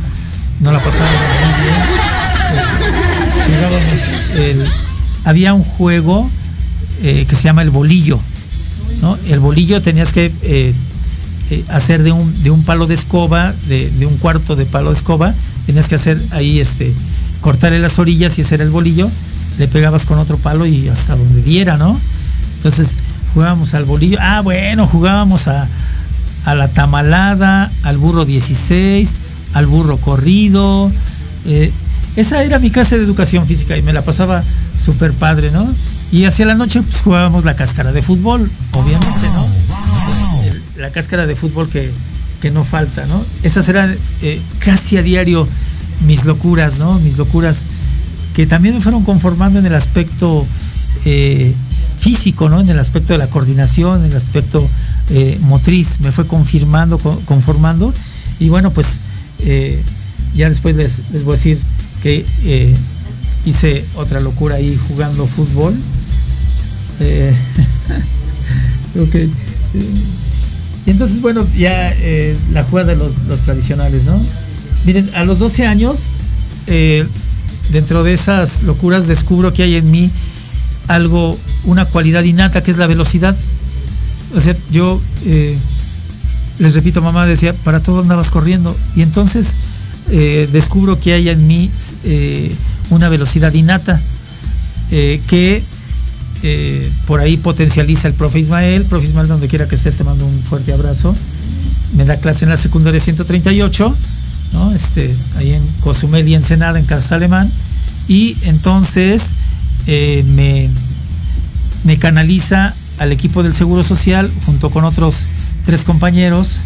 [0.60, 3.19] nos la pasábamos muy bien.
[5.24, 6.28] Había un juego
[7.02, 8.18] eh, que se llama el bolillo.
[9.02, 9.16] ¿no?
[9.28, 10.74] El bolillo tenías que eh,
[11.50, 14.90] eh, hacer de un, de un palo de escoba, de, de un cuarto de palo
[14.90, 15.34] de escoba,
[15.66, 16.92] tenías que hacer ahí este,
[17.40, 19.10] cortarle las orillas y era el bolillo,
[19.58, 21.98] le pegabas con otro palo y hasta donde diera, ¿no?
[22.56, 22.96] Entonces
[23.34, 25.66] jugábamos al bolillo, ah bueno, jugábamos a,
[26.44, 29.14] a la tamalada, al burro 16,
[29.54, 30.90] al burro corrido.
[32.20, 34.42] Esa era mi clase de educación física y me la pasaba
[34.76, 35.66] súper padre, ¿no?
[36.12, 39.46] Y hacia la noche pues, jugábamos la cáscara de fútbol, obviamente, ¿no?
[40.76, 41.90] La cáscara de fútbol que,
[42.40, 43.22] que no falta, ¿no?
[43.42, 45.46] Esas eran eh, casi a diario
[46.06, 46.98] mis locuras, ¿no?
[47.00, 47.64] Mis locuras
[48.34, 50.46] que también me fueron conformando en el aspecto
[51.04, 51.52] eh,
[52.00, 52.60] físico, ¿no?
[52.60, 54.66] En el aspecto de la coordinación, en el aspecto
[55.10, 57.92] eh, motriz, me fue confirmando, co- conformando.
[58.38, 58.98] Y bueno, pues
[60.34, 61.58] ya después les voy a decir
[62.02, 62.74] que eh,
[63.44, 65.74] hice otra locura ahí jugando fútbol.
[67.00, 67.34] Eh,
[69.14, 69.28] eh,
[70.86, 74.20] y entonces, bueno, ya eh, la jugada de los, los tradicionales, ¿no?
[74.84, 76.06] Miren, a los 12 años,
[77.70, 80.10] dentro de esas locuras, descubro que hay en mí
[80.88, 83.36] algo, una cualidad innata que es la velocidad.
[84.34, 84.98] O sea, yo
[86.58, 88.74] les repito, mamá decía, para todo andabas corriendo.
[88.96, 89.54] Y entonces
[90.12, 91.70] eh, descubro que hay en mí
[92.04, 92.52] eh,
[92.90, 94.00] una velocidad innata
[94.90, 95.62] eh, que
[97.06, 98.84] por ahí potencializa el profe Ismael.
[98.84, 101.14] Profe Ismael, donde quiera que estés, te mando un fuerte abrazo.
[101.96, 103.94] Me da clase en la secundaria 138,
[104.54, 104.72] ¿no?
[104.72, 107.50] este, ahí en Cozumel y Ensenada, en Casa Alemán.
[108.08, 109.34] Y entonces
[109.86, 110.70] me,
[111.84, 115.28] me canaliza al equipo del Seguro Social junto con otros
[115.66, 116.62] tres compañeros.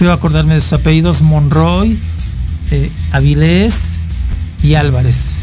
[0.00, 1.98] Creo acordarme de sus apellidos: Monroy,
[2.70, 3.98] eh, Avilés
[4.62, 5.42] y Álvarez.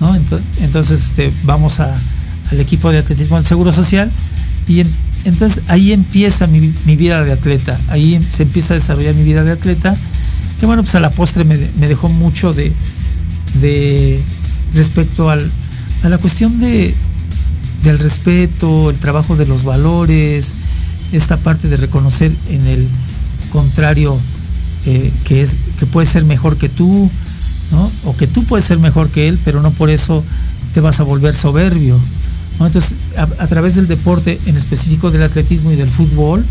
[0.00, 0.16] ¿no?
[0.16, 1.94] Ento- Entonces, este, vamos al
[2.58, 4.10] equipo de atletismo del Seguro Social
[4.66, 4.92] y en-
[5.24, 9.44] entonces ahí empieza mi, vida de atleta, ahí em- se empieza a desarrollar mi vida
[9.44, 9.94] de atleta,
[10.58, 12.72] que bueno, pues a la postre me, me dejó mucho de,
[13.60, 14.20] de
[14.74, 15.48] respecto al,
[16.02, 16.92] a la cuestión de,
[17.84, 20.52] del respeto, el trabajo de los valores,
[21.12, 22.88] esta parte de reconocer en el
[23.52, 24.18] contrario
[24.86, 27.10] eh, que es que puede ser mejor que tú.
[28.04, 30.22] O que tú puedes ser mejor que él, pero no por eso
[30.74, 31.98] te vas a volver soberbio.
[32.60, 36.44] Entonces, a, través del deporte, en específico del atletismo y del fútbol,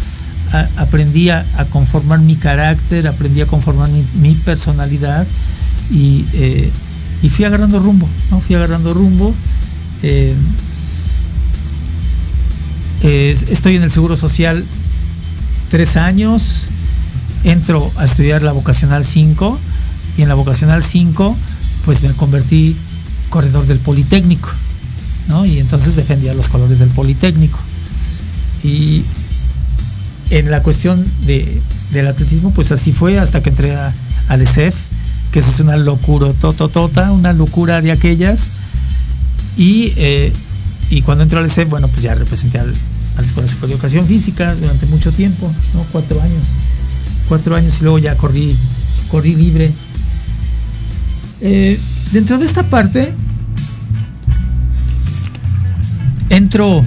[0.52, 5.28] a- aprendí a, conformar mi carácter, aprendí a conformar mi, personalidad
[5.92, 6.72] y, eh,
[7.22, 8.40] y fui agarrando rumbo, ¿no?
[8.40, 9.32] Fui agarrando rumbo.
[10.02, 10.34] eh,
[13.04, 14.64] estoy en el Seguro Social
[15.70, 16.71] tres años,
[17.44, 19.60] entro a estudiar la vocacional 5
[20.18, 21.36] y en la vocacional 5
[21.86, 22.76] pues me convertí
[23.30, 24.50] corredor del Politécnico,
[25.28, 25.46] ¿no?
[25.46, 27.58] Y entonces defendía los colores del Politécnico.
[28.64, 29.04] Y
[30.30, 33.92] en la cuestión de, del atletismo pues así fue hasta que entré a,
[34.28, 34.76] al ESEF,
[35.32, 38.52] que eso es una locura, tototota, una locura de aquellas.
[39.58, 40.32] Y, eh,
[40.90, 43.76] y cuando entré al ESEF, bueno, pues ya representé al, a la Escuela Superior de
[43.76, 45.86] Educación Física durante mucho tiempo, ¿no?
[45.92, 46.44] Cuatro años.
[47.32, 48.54] Cuatro años y luego ya corrí,
[49.10, 49.72] corrí libre.
[51.40, 51.80] Eh,
[52.12, 53.14] dentro de esta parte,
[56.30, 56.86] entro,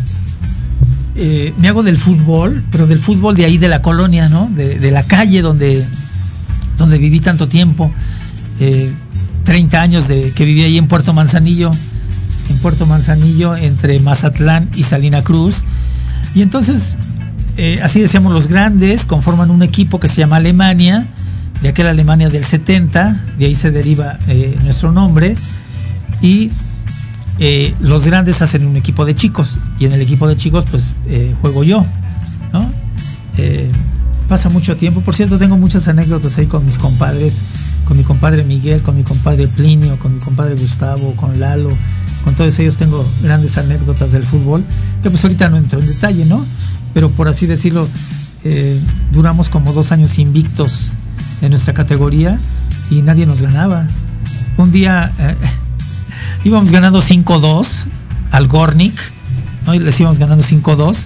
[1.16, 4.50] eh, me hago del fútbol, pero del fútbol de ahí de la colonia, ¿no?
[4.54, 5.82] De, la calle donde,
[6.76, 7.90] donde viví tanto tiempo.
[8.60, 8.92] Eh,
[9.44, 11.70] 30 años de que viví ahí en Puerto Manzanillo,
[12.50, 15.64] en Puerto Manzanillo, entre Mazatlán y Salina Cruz.
[16.34, 16.96] Y entonces,
[17.56, 21.06] eh, así decíamos, los grandes conforman un equipo que se llama Alemania,
[21.62, 25.36] de aquella Alemania del 70, de ahí se deriva eh, nuestro nombre,
[26.20, 26.50] y
[27.38, 30.94] eh, los grandes hacen un equipo de chicos, y en el equipo de chicos pues
[31.40, 31.84] juego yo,
[32.52, 32.70] ¿no?
[34.28, 37.42] Pasa mucho tiempo, por cierto tengo muchas anécdotas ahí con mis compadres,
[37.84, 41.68] con mi compadre Miguel, con mi compadre Plinio, con mi compadre Gustavo, con Lalo,
[42.24, 44.64] con todos ellos tengo grandes anécdotas del fútbol,
[45.02, 46.44] que pues ahorita no entro en detalle, ¿no?
[46.94, 47.86] Pero por así decirlo,
[48.44, 48.80] eh,
[49.12, 50.92] duramos como dos años invictos
[51.42, 52.38] en nuestra categoría
[52.90, 53.86] y nadie nos ganaba.
[54.56, 55.34] Un día eh,
[56.44, 57.66] íbamos ganando 5-2
[58.30, 58.94] al Gornik,
[59.66, 59.74] ¿no?
[59.74, 61.04] y les íbamos ganando 5-2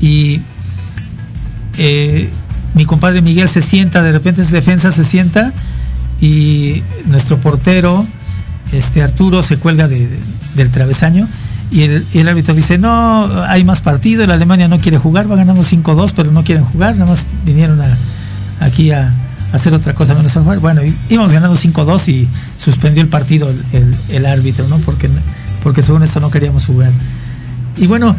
[0.00, 0.40] y
[1.78, 2.28] eh,
[2.74, 5.52] mi compadre Miguel se sienta, de repente es defensa, se sienta
[6.20, 8.06] y nuestro portero,
[8.72, 10.18] este Arturo, se cuelga de- de-
[10.56, 11.26] del travesaño
[11.70, 15.36] y el, el árbitro dice, no, hay más partido, el Alemania no quiere jugar, va
[15.36, 17.80] ganando 5-2, pero no quieren jugar, nada más vinieron
[18.60, 19.12] aquí a,
[19.52, 20.58] hacer otra cosa menos a jugar.
[20.60, 24.78] Bueno, íbamos ganando 5-2 y suspendió el partido el, el, árbitro, ¿no?
[24.78, 25.08] Porque,
[25.62, 26.92] porque según esto no queríamos jugar.
[27.76, 28.14] Y bueno,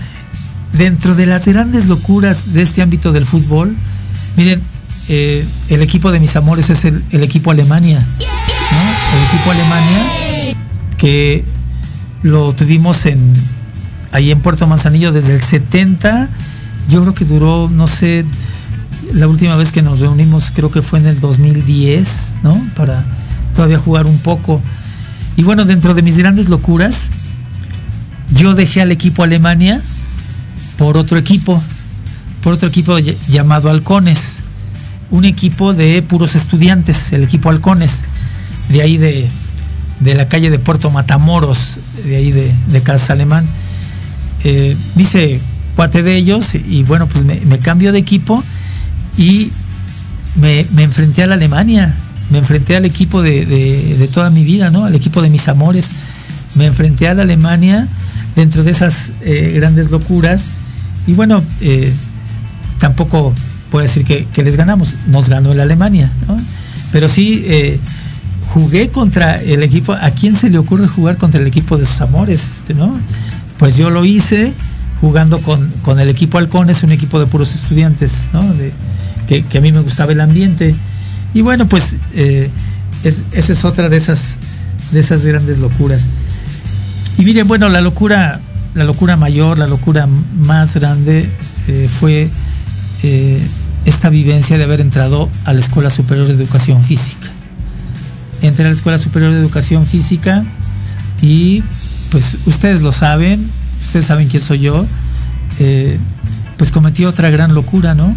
[0.74, 3.76] dentro de las grandes locuras de este ámbito del fútbol,
[4.38, 4.62] miren,
[5.08, 8.00] eh, el equipo de mis amores es el equipo Alemania.
[8.00, 9.18] ¿no?
[9.18, 10.56] El equipo Alemania
[10.98, 11.44] que
[12.24, 13.04] lo tuvimos
[14.12, 16.30] ahí en Puerto Manzanillo desde el 70.
[16.90, 18.26] Yo creo que duró, no sé,
[19.14, 22.60] la última vez que nos reunimos creo que fue en el 2010, ¿no?
[22.76, 23.04] Para
[23.56, 24.62] todavía jugar un poco.
[25.38, 27.10] Y bueno, dentro de mis grandes locuras,
[28.36, 29.82] yo dejé al equipo Alemania
[30.78, 31.62] por otro equipo,
[32.44, 34.40] por otro equipo llamado Halcones,
[35.12, 38.04] un equipo de puros estudiantes, el equipo Halcones,
[38.70, 39.28] de ahí de,
[40.00, 43.46] de la calle de Puerto Matamoros, de ahí de, de Casa Alemán.
[44.44, 45.40] Eh, dice
[45.76, 48.44] cuate de ellos y bueno, pues me, me cambio de equipo
[49.18, 49.52] y
[50.36, 51.94] me, me, enfrenté a la Alemania,
[52.30, 54.86] me enfrenté al equipo de, de, de, toda mi vida, ¿no?
[54.86, 55.90] Al equipo de mis amores.
[56.56, 57.88] Me enfrenté a la Alemania
[58.36, 60.52] dentro de esas eh, grandes locuras.
[61.08, 61.94] Y bueno, eh,
[62.80, 63.34] tampoco
[63.72, 66.38] puedo decir que, que, les ganamos, nos ganó la Alemania, ¿no?
[66.92, 67.80] Pero sí eh,
[68.50, 69.94] jugué contra el equipo.
[69.94, 72.48] ¿A quién se le ocurre jugar contra el equipo de sus amores?
[72.50, 73.00] Este, ¿no?
[73.58, 74.54] Pues yo lo hice
[75.02, 78.42] jugando con, con el equipo Halcones, un equipo de puros estudiantes, ¿no?
[78.54, 78.74] De,
[79.28, 80.76] que, a mí me gustaba el ambiente.
[81.34, 82.50] Y bueno, pues eh,
[83.04, 84.36] es, esa es otra de esas,
[84.92, 86.06] de esas grandes locuras.
[87.18, 88.40] Y miren, bueno, la locura,
[88.74, 90.08] la locura mayor, la locura
[90.42, 91.30] más grande
[91.68, 92.30] eh, fue
[93.04, 93.42] eh,
[93.86, 97.28] esta vivencia de haber entrado a la Escuela Superior de Educación Física.
[98.42, 100.44] Entré a la Escuela Superior de Educación Física
[101.22, 101.64] y
[102.12, 103.50] pues ustedes lo saben,
[103.82, 104.86] ustedes saben quién soy yo,
[105.60, 106.00] eh,
[106.58, 108.16] pues cometí otra gran locura, ¿no?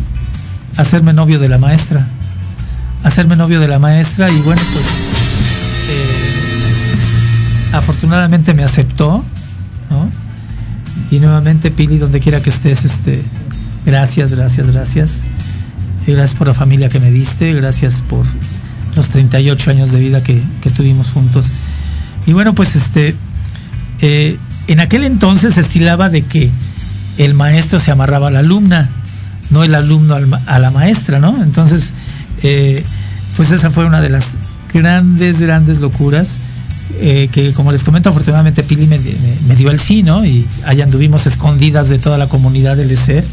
[0.77, 2.07] Hacerme novio de la maestra.
[3.05, 4.85] Hacerme novio de la maestra y bueno, pues
[5.91, 9.25] eh, afortunadamente me aceptó,
[9.91, 10.09] ¿no?
[11.11, 13.23] Y nuevamente, Pili, donde quiera que estés, este,
[13.85, 15.25] gracias, gracias, gracias.
[16.07, 18.25] Y gracias por la familia que me diste, gracias por
[18.95, 21.47] los 38 años de vida que, que tuvimos juntos.
[22.27, 23.15] Y bueno, pues este,
[24.01, 24.39] eh,
[24.69, 26.51] en aquel entonces se estilaba de que
[27.19, 28.89] el maestro se amarraba a la alumna,
[29.51, 31.43] no el alumno al, a la maestra, ¿no?
[31.43, 31.93] Entonces,
[32.43, 32.83] eh,
[33.37, 34.37] pues esa fue una de las
[34.73, 36.39] grandes, grandes locuras.
[37.01, 38.99] Eh, que como les comento, afortunadamente Pili me,
[39.57, 40.25] dio el sí, ¿no?
[40.27, 43.25] Y allá anduvimos escondidas de toda la comunidad del ESEF,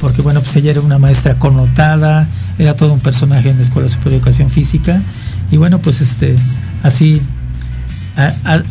[0.00, 2.26] porque bueno, pues ella era una maestra connotada,
[2.60, 5.00] era todo un personaje en la Escuela Superior de Educación Física,
[5.50, 6.36] y bueno, pues este,
[6.82, 7.22] así,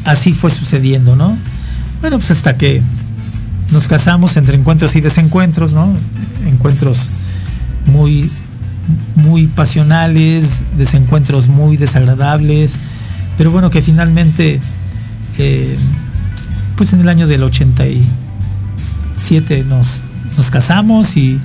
[0.06, 1.36] así fue sucediendo, ¿no?
[2.02, 2.84] Bueno, pues hasta que
[3.72, 5.92] nos casamos entre encuentros y desencuentros, ¿no?
[6.46, 7.10] Encuentros
[7.88, 8.30] muy,
[9.16, 12.76] muy pasionales, desencuentros muy desagradables,
[13.40, 14.60] pero bueno, que finalmente,
[15.40, 15.76] eh,
[16.76, 20.04] pues en el año del 87 nos,
[20.38, 21.40] nos casamos y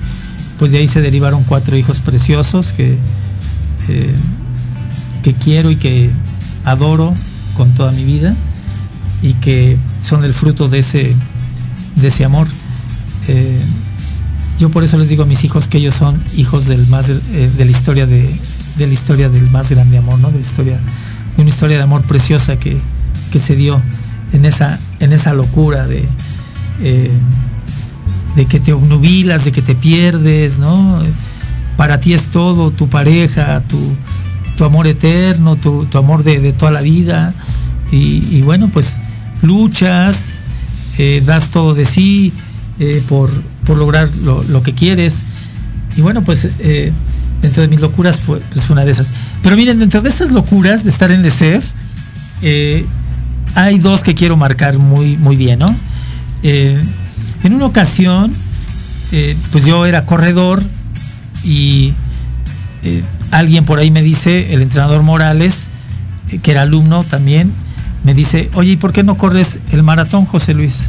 [0.59, 2.97] pues de ahí se derivaron cuatro hijos preciosos que,
[3.89, 4.15] eh,
[5.23, 6.09] que quiero y que
[6.63, 7.13] adoro
[7.55, 8.35] con toda mi vida
[9.21, 11.15] y que son el fruto de ese,
[11.95, 12.47] de ese amor.
[13.27, 13.59] Eh,
[14.59, 17.49] yo por eso les digo a mis hijos que ellos son hijos del más eh,
[17.57, 18.29] de la historia de,
[18.77, 20.29] de, la historia del más grande amor, ¿no?
[20.29, 20.79] De la historia,
[21.35, 22.77] de una historia de amor preciosa que,
[23.31, 23.81] que se dio
[24.31, 26.07] en esa, en esa locura de,
[28.35, 31.01] de que te obnubilas, de que te pierdes, ¿no?
[31.77, 33.79] Para ti es todo, tu pareja, tu,
[34.57, 37.33] tu amor eterno, tu, tu amor de, de, toda la vida.
[37.91, 38.97] Y, bueno, pues
[39.41, 40.39] luchas,
[40.97, 42.33] eh, das todo de sí
[42.79, 43.29] eh, por,
[43.65, 45.23] por, lograr lo, lo, que quieres.
[45.95, 46.91] Y bueno, pues eh,
[47.41, 49.11] dentro de mis locuras fue pues, una de esas.
[49.43, 51.71] Pero miren, dentro de estas locuras de estar en el CEF,
[53.55, 55.67] hay dos que quiero marcar muy, muy bien, ¿no?
[57.45, 58.31] En una ocasión,
[59.51, 60.63] pues yo era corredor
[61.43, 61.93] y
[63.31, 65.67] alguien por ahí me dice, el entrenador Morales,
[66.41, 67.51] que era alumno también,
[68.03, 70.83] me dice, oye, ¿y por qué no corres el maratón, José Luis?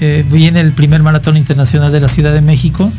[0.00, 2.90] Eh, viene el primer maratón internacional de la Ciudad de México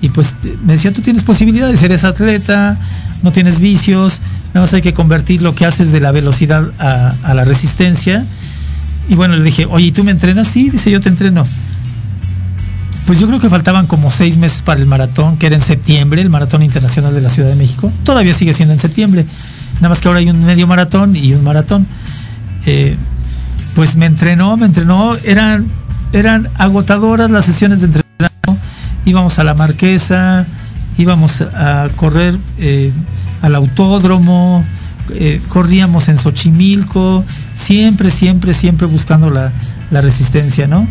[0.00, 0.34] y pues
[0.64, 2.76] me decía, tú tienes posibilidades, eres atleta,
[3.22, 7.14] no tienes vicios, nada más hay que convertir lo que haces de la velocidad a,
[7.22, 8.24] a la resistencia.
[9.08, 10.48] Y bueno, le dije, oye, ¿tú me entrenas?
[10.48, 11.44] Sí, dice, yo te entreno.
[13.06, 16.22] Pues yo creo que faltaban como seis meses para el maratón, que era en septiembre,
[16.22, 17.90] el maratón internacional de la Ciudad de México.
[18.04, 19.26] Todavía sigue siendo en septiembre.
[19.76, 21.86] Nada más que ahora hay un medio maratón y un maratón.
[22.66, 22.96] Eh,
[23.74, 25.66] pues me entrenó, me entrenó, eran,
[26.12, 28.56] eran agotadoras las sesiones de entrenamiento,
[29.04, 30.46] íbamos a la marquesa,
[30.98, 32.92] íbamos a correr eh,
[33.42, 34.62] al autódromo,
[35.14, 37.24] eh, corríamos en Xochimilco,
[37.54, 39.52] siempre, siempre, siempre buscando la,
[39.90, 40.86] la resistencia, ¿no?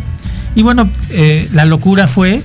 [0.54, 2.42] Y bueno, eh, la locura fue,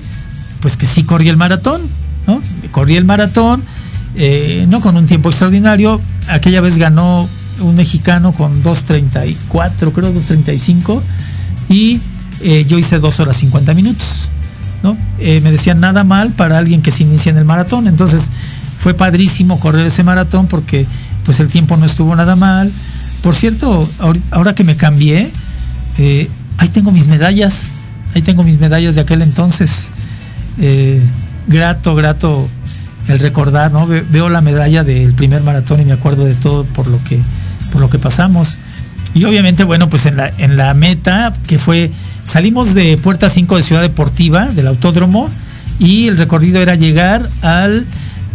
[0.60, 1.82] pues que sí corrí el maratón,
[2.26, 2.40] ¿no?
[2.70, 3.62] Corrí el maratón,
[4.14, 7.28] eh, no con un tiempo extraordinario, aquella vez ganó
[7.60, 11.00] un mexicano con 2.34, creo 2.35,
[11.68, 12.00] y
[12.42, 14.28] eh, yo hice 2 horas 50 minutos,
[14.82, 14.96] ¿no?
[15.18, 18.28] Eh, me decían nada mal para alguien que se inicia en el maratón, entonces
[18.78, 20.86] fue padrísimo correr ese maratón porque
[21.24, 22.70] pues el tiempo no estuvo nada mal.
[23.22, 25.30] Por cierto, ahor- ahora que me cambié,
[26.58, 27.70] ahí tengo mis medallas,
[28.16, 29.88] ahí tengo mis medallas de aquel entonces.
[30.58, 31.00] Eh,
[31.46, 32.48] grato, grato
[33.08, 33.86] el recordar, ¿no?
[33.86, 37.20] Ve- Veo la medalla del primer maratón y me acuerdo de todo por lo que,
[37.72, 38.56] por lo que pasamos.
[39.14, 41.90] Y obviamente, bueno, pues en la, en la meta, que fue,
[42.24, 45.28] salimos de Puerta 5 de Ciudad Deportiva, del autódromo,
[45.78, 47.84] y el recorrido era llegar al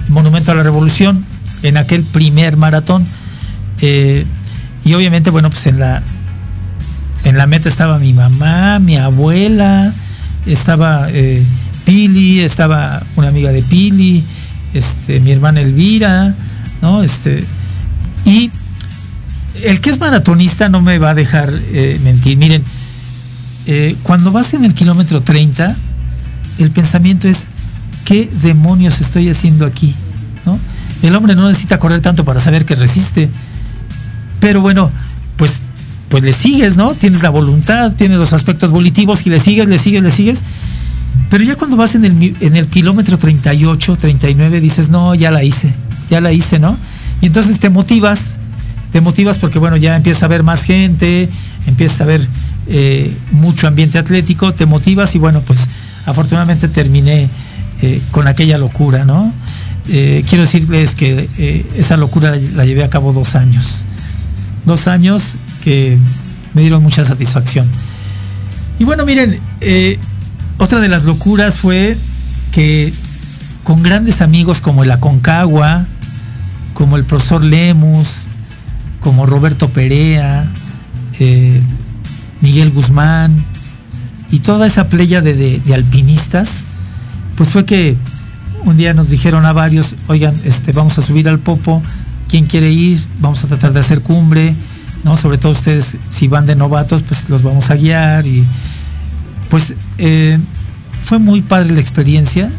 [0.10, 1.26] Monumento a la Revolución,
[1.64, 3.04] en aquel primer maratón.
[3.82, 4.26] Eh,
[4.86, 6.02] y obviamente, bueno, pues en la,
[7.24, 9.94] en la meta estaba mi mamá, mi abuela,
[10.46, 11.44] estaba eh,
[11.86, 14.24] Pili, estaba una amiga de Pili,
[14.74, 16.34] este, mi hermana Elvira,
[16.82, 17.04] ¿no?
[17.04, 17.44] Este,
[18.26, 18.50] y
[19.64, 22.38] el que es maratonista no me va a dejar eh, mentir.
[22.38, 22.64] Miren,
[23.68, 25.76] eh, cuando vas en el kilómetro 30,
[26.60, 27.48] el pensamiento es,
[28.06, 29.94] ¿qué demonios estoy haciendo aquí?
[30.46, 30.58] ¿No?
[31.04, 33.30] El hombre no necesita correr tanto para saber que resiste.
[34.40, 34.92] Pero bueno,
[35.38, 35.60] pues,
[36.12, 36.94] pues le sigues, ¿no?
[36.94, 40.44] Tienes la voluntad, tienes los aspectos volitivos y le sigues, le sigues, le sigues.
[41.30, 45.46] Pero ya cuando vas en el, en el kilómetro 38, 39, dices, no, ya la
[45.46, 45.74] hice,
[46.10, 46.78] ya la hice, ¿no?
[47.22, 48.36] Y entonces te motivas,
[48.92, 51.30] te motivas porque, bueno, ya empieza a ver más gente,
[51.66, 52.28] empieza a ver
[52.68, 55.70] eh, mucho ambiente atlético, te motivas y, bueno, pues
[56.06, 57.26] afortunadamente terminé
[57.82, 59.32] eh, con aquella locura, ¿no?
[59.88, 63.86] Eh, quiero decirles que esa locura la llevé a cabo dos años.
[64.66, 65.98] Dos años que
[66.54, 67.68] me dieron mucha satisfacción.
[68.80, 70.00] Y bueno, miren, eh,
[70.58, 71.98] otra de las locuras fue
[72.52, 72.92] que
[73.64, 75.86] con grandes amigos como el Aconcagua,
[76.74, 78.08] como el profesor Lemus,
[79.02, 80.46] como Roberto Perea,
[81.20, 81.62] eh,
[82.42, 83.44] Miguel Guzmán
[84.32, 86.64] y toda esa playa de, de- de alpinistas,
[87.36, 87.96] pues fue que
[88.66, 91.82] un día nos dijeron a varios, oigan, este, vamos a subir al Popo,
[92.32, 92.98] ¿quién quiere ir?
[93.20, 94.56] Vamos a tratar de hacer cumbre,
[95.04, 95.18] ¿no?
[95.18, 98.44] Sobre todo ustedes, si van de novatos, pues los vamos a guiar y
[99.50, 100.40] pues eh,
[101.06, 102.50] fue muy padre la experiencia.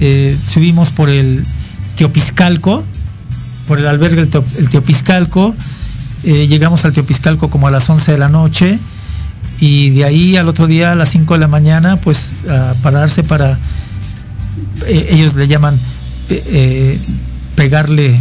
[0.00, 1.42] Eh, subimos por el
[1.96, 2.84] Teopiscalco,
[3.66, 5.54] por el albergue el, Teo- el Teopiscalco,
[6.24, 8.78] eh, llegamos al Teopiscalco como a las 11 de la noche
[9.60, 13.24] y de ahí al otro día a las 5 de la mañana pues a pararse
[13.24, 13.58] para,
[14.86, 15.76] ellos le llaman
[17.56, 18.16] pegarle,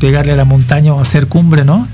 [0.00, 1.86] pegarle a la montaña o hacer cumbre, ¿no?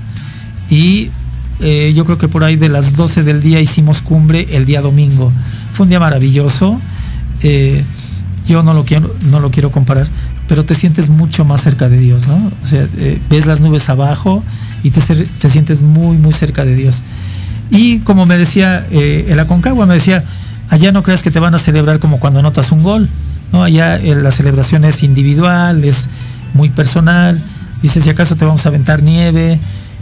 [0.69, 1.11] Y
[1.59, 4.81] eh, yo creo que por ahí de las 12 del día hicimos cumbre el día
[4.81, 5.31] domingo.
[5.73, 6.79] Fue un día maravilloso.
[7.43, 7.83] Eh,
[8.47, 10.07] yo no lo quiero, no lo quiero comparar,
[10.47, 12.35] pero te sientes mucho más cerca de Dios, ¿no?
[12.35, 14.43] O sea, eh, ves las nubes abajo
[14.83, 17.03] y te, sientes muy, muy cerca de Dios.
[17.69, 20.23] Y como me decía el Aconcagua, me decía,
[20.69, 23.09] allá no creas que te van a celebrar como cuando anotas un gol,
[23.51, 23.63] ¿no?
[23.63, 26.07] Allá la celebración es individual, es
[26.53, 27.37] muy personal.
[27.81, 29.59] Dice, si acaso te vamos a aventar nieve.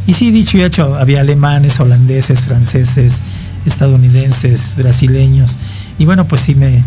[0.07, 3.21] Y sí, dicho y hecho, había alemanes, holandeses, franceses,
[3.65, 5.57] estadounidenses, brasileños.
[5.97, 6.83] Y bueno, pues sí me,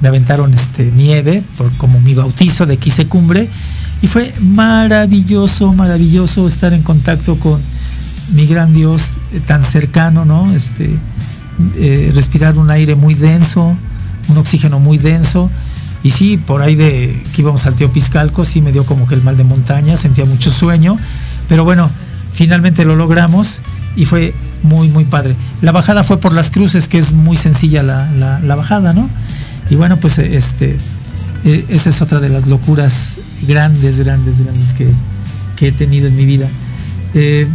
[0.00, 3.48] me aventaron este nieve por como mi bautizo de que hice cumbre.
[4.02, 7.60] Y fue maravilloso, maravilloso estar en contacto con
[8.34, 10.52] mi gran Dios eh, tan cercano, ¿no?
[10.52, 10.96] Este,
[11.76, 13.76] eh, respirar un aire muy denso,
[14.28, 15.50] un oxígeno muy denso.
[16.02, 19.14] Y sí, por ahí de que íbamos al Tío Piscalco, sí me dio como que
[19.14, 20.96] el mal de montaña, sentía mucho sueño.
[21.48, 21.90] Pero bueno,
[22.32, 23.62] finalmente lo logramos
[23.96, 24.32] y fue
[24.62, 25.34] muy, muy padre.
[25.60, 29.08] La bajada fue por las cruces, que es muy sencilla la, la- bajada, ¿no?
[29.70, 30.76] Y bueno, pues este,
[31.44, 34.88] eh, esa es otra de las locuras grandes, grandes, grandes que,
[35.56, 36.46] que he tenido en mi vida.
[37.14, 37.48] Eh,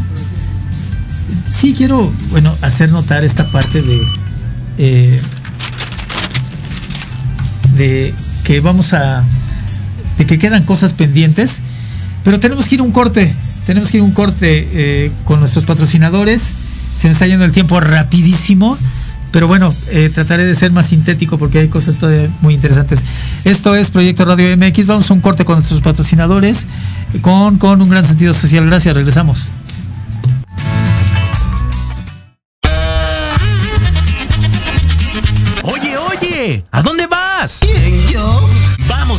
[1.48, 4.02] sí quiero, bueno, hacer notar esta parte de,
[4.80, 5.22] eh,
[7.78, 8.14] de
[8.44, 9.24] que vamos a,
[10.18, 11.62] de que quedan cosas pendientes,
[12.24, 13.34] pero tenemos que ir un corte,
[13.66, 16.42] tenemos que ir un corte eh, con nuestros patrocinadores,
[16.96, 18.78] se nos está yendo el tiempo rapidísimo,
[19.32, 22.00] pero bueno, eh, trataré de ser más sintético porque hay cosas
[22.42, 23.04] muy interesantes.
[23.46, 26.68] Esto es Proyecto Radio MX, vamos a un corte con nuestros patrocinadores,
[27.22, 29.48] con, con un gran sentido social, gracias, regresamos.
[35.64, 37.58] Oye, oye, ¿a dónde vas?
[37.62, 37.83] ¿Quién, yo?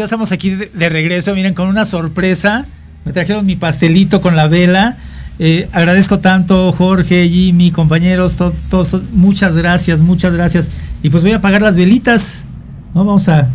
[0.00, 2.64] Ya estamos aquí de, regreso, miren, con una sorpresa.
[3.04, 4.96] Me trajeron mi pastelito con la vela.
[5.38, 10.68] Eh, agradezco tanto Jorge, Jimmy, compañeros, to- todos, muchas gracias, muchas gracias.
[11.02, 12.44] Y pues voy a apagar las velitas.
[12.94, 13.04] ¿no?
[13.04, 13.48] Vamos a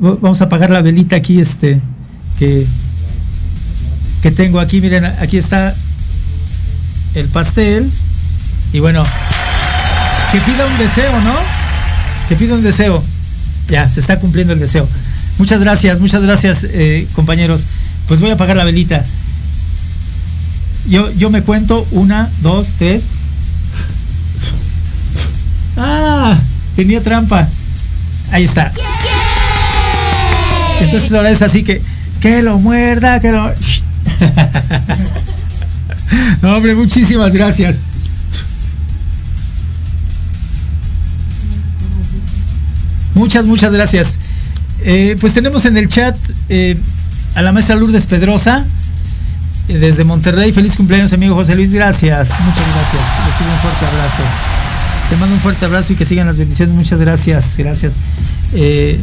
[0.00, 1.80] vamos a apagar la velita aquí, este,
[2.38, 2.66] que,
[4.22, 4.80] que tengo aquí.
[4.80, 5.72] Miren, aquí está
[7.14, 7.88] el pastel.
[8.72, 9.04] Y bueno,
[10.32, 11.34] que pida un deseo, ¿no?
[12.28, 13.02] Que pida un deseo.
[13.68, 14.88] Ya, se está cumpliendo el deseo.
[15.38, 17.64] Muchas gracias, muchas gracias, eh, compañeros.
[18.06, 19.02] Pues voy a apagar la velita.
[20.88, 23.06] Yo, yo me cuento una, dos, tres.
[25.76, 26.38] Ah,
[26.76, 27.48] tenía trampa.
[28.30, 28.70] Ahí está.
[30.80, 31.82] Entonces ahora es así que
[32.24, 33.52] que lo muerda, que lo.
[36.56, 37.76] hombre, muchísimas gracias.
[43.14, 44.18] Muchas, muchas gracias.
[44.84, 46.16] Eh, pues tenemos en el chat
[46.48, 46.76] eh,
[47.34, 48.64] a la maestra Lourdes Pedrosa
[49.68, 50.52] eh, desde Monterrey.
[50.52, 51.72] Feliz cumpleaños, amigo José Luis.
[51.72, 53.02] Gracias, muchas gracias.
[53.26, 54.22] Recibe un fuerte abrazo.
[55.10, 56.74] Te mando un fuerte abrazo y que sigan las bendiciones.
[56.74, 57.92] Muchas gracias, gracias.
[58.52, 59.00] Eh,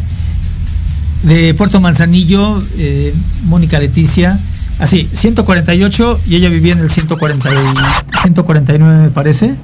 [1.23, 3.13] de Puerto Manzanillo, eh,
[3.45, 4.39] Mónica Leticia.
[4.79, 9.55] Así, 148 y ella vivía en el 140 y- 149 me parece.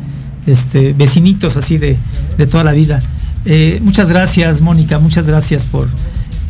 [0.45, 1.97] Este, vecinitos así de,
[2.37, 2.99] de toda la vida.
[3.45, 5.87] Eh, muchas gracias, Mónica, muchas gracias por...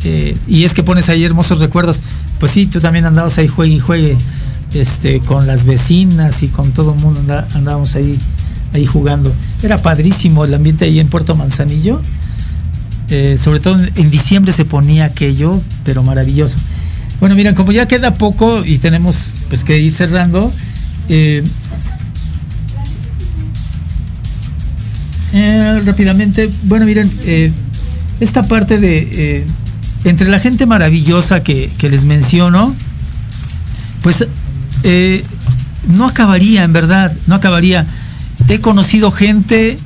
[0.04, 2.00] eh, y es que pones ahí hermosos recuerdos.
[2.40, 4.16] Pues sí, tú también andabas ahí juegue y juegue
[4.74, 7.20] este, con las vecinas y con todo el mundo
[7.54, 8.18] andábamos ahí,
[8.74, 9.32] ahí jugando.
[9.62, 12.00] Era padrísimo el ambiente ahí en Puerto Manzanillo.
[13.10, 16.58] Eh, sobre todo en, diciembre se ponía aquello, pero maravilloso.
[17.20, 20.52] Bueno, miren, como ya queda poco y tenemos pues que ir cerrando,
[25.32, 27.52] eh, rápidamente, bueno, miren, eh,
[28.20, 29.46] esta parte de eh,
[30.04, 32.74] entre la gente maravillosa que, que les menciono,
[34.02, 34.26] pues
[34.82, 35.24] eh,
[35.88, 37.84] no acabaría, en verdad, no acabaría.
[38.48, 39.76] He conocido gente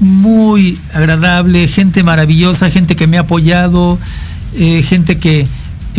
[0.00, 3.98] muy agradable, gente maravillosa, gente que me ha apoyado,
[4.54, 5.46] eh, gente que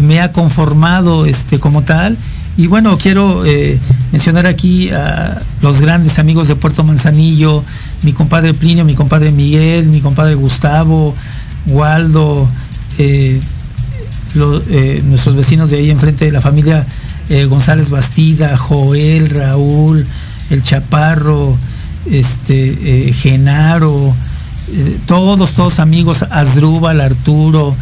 [0.02, 2.18] me ha conformado este, como tal.
[2.58, 3.80] Y bueno, quiero eh,
[4.12, 7.64] mencionar aquí a los grandes amigos de Puerto Manzanillo,
[8.01, 11.14] mi compadre Plinio, mi compadre Miguel, mi compadre Gustavo,
[11.68, 12.49] Waldo,
[12.97, 13.39] eh,
[14.36, 16.86] eh, nuestros vecinos de ahí enfrente de la familia
[17.49, 20.08] González Bastida, Joel, Raúl,
[20.49, 21.58] el Chaparro,
[22.10, 24.16] este, Genaro,
[25.05, 27.76] todos, todos amigos, Asdrúbal, Arturo,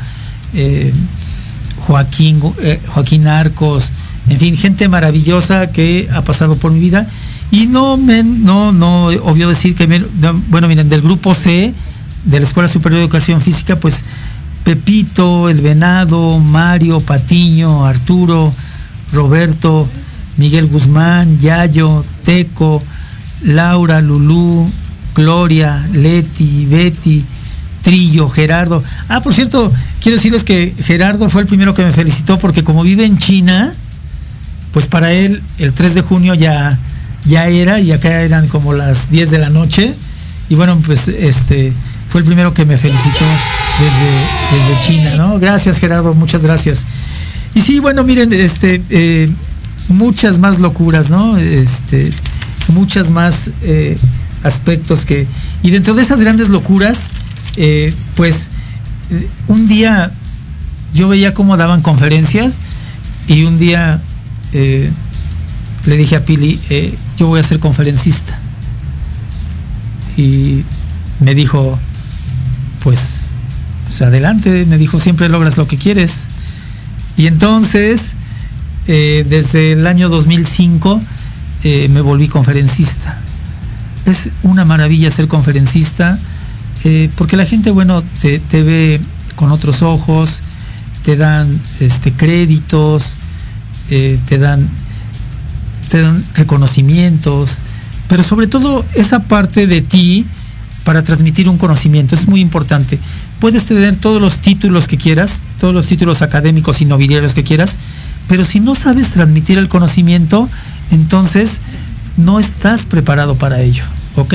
[1.77, 2.41] Joaquín,
[2.87, 3.91] Joaquín Arcos,
[4.29, 7.07] en fin, gente maravillosa que ha pasado por mi vida.
[7.51, 9.87] Y no, me, no, no, obvio decir que,
[10.49, 11.73] bueno, miren, del grupo C,
[12.25, 14.03] de la Escuela Superior de Educación Física, pues
[14.63, 18.51] Pepito, El Venado, Mario, Patiño, Arturo,
[19.13, 19.87] Roberto,
[20.37, 22.81] Miguel Guzmán, Yayo, Teco,
[23.43, 24.67] Laura, Lulú,
[25.13, 27.23] Gloria, Leti, Betty,
[27.83, 28.83] Trillo, Gerardo.
[29.07, 29.71] Ah, por cierto,
[30.01, 33.71] quiero decirles que Gerardo fue el primero que me felicitó porque como vive en China,
[34.75, 36.77] pues para él el 3 de junio ya,
[37.23, 39.93] ya era y acá eran como las 10 de la noche.
[40.49, 41.71] Y bueno, pues este
[42.09, 43.23] fue el primero que me felicitó
[43.79, 45.39] desde, China, ¿no?
[45.39, 46.83] Gracias Gerardo, muchas gracias.
[47.53, 49.29] Y sí, bueno, miren, este, eh,
[49.87, 51.37] muchas más locuras, ¿no?
[51.37, 52.11] Este,
[52.67, 53.95] muchas más eh,
[54.43, 55.25] aspectos que...
[55.63, 57.11] Y dentro de esas grandes locuras,
[57.55, 58.49] eh, pues
[59.47, 60.11] un día
[60.93, 62.57] yo veía cómo daban conferencias
[63.29, 64.01] y un día
[64.55, 64.89] eh,
[65.85, 68.39] le dije a Pili, eh, yo voy a ser conferencista.
[70.17, 70.63] Y
[71.19, 71.77] me dijo,
[72.81, 73.27] pues,
[73.85, 76.25] pues, adelante, me dijo, siempre logras lo que quieres.
[77.17, 78.13] Y entonces,
[78.87, 81.01] eh, desde el año 2005,
[81.63, 83.17] eh, me volví conferencista.
[84.05, 86.19] Es una maravilla ser conferencista,
[87.15, 89.01] porque la gente, bueno, te, te ve
[89.35, 90.41] con otros ojos,
[91.03, 93.15] te dan este, créditos,
[93.89, 94.67] eh, te dan
[96.35, 97.57] reconocimientos,
[98.07, 100.25] pero sobre todo esa parte de ti
[100.83, 102.99] para transmitir un conocimiento es muy importante.
[103.39, 107.77] Puedes tener todos los títulos que quieras, todos los títulos académicos y nobiliarios que quieras,
[108.27, 110.47] pero si no sabes transmitir el conocimiento,
[110.91, 111.61] entonces
[112.17, 113.83] no estás preparado para ello,
[114.15, 114.33] ¿ok?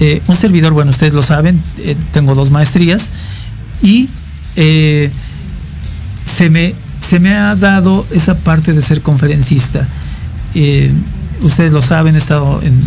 [0.00, 3.10] Eh, un servidor, bueno, ustedes lo saben, eh, tengo dos maestrías
[3.82, 4.08] y
[4.54, 6.74] se, me,
[7.04, 9.86] se me ha dado esa parte de ser conferencista.
[10.54, 10.90] Eh,
[11.42, 12.80] ustedes lo saben, he estado en,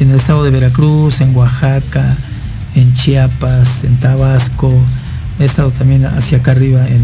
[0.00, 2.16] el estado de Veracruz, en Oaxaca,
[2.74, 4.72] en Chiapas, en Tabasco,
[5.38, 7.02] he estado también hacia acá arriba en,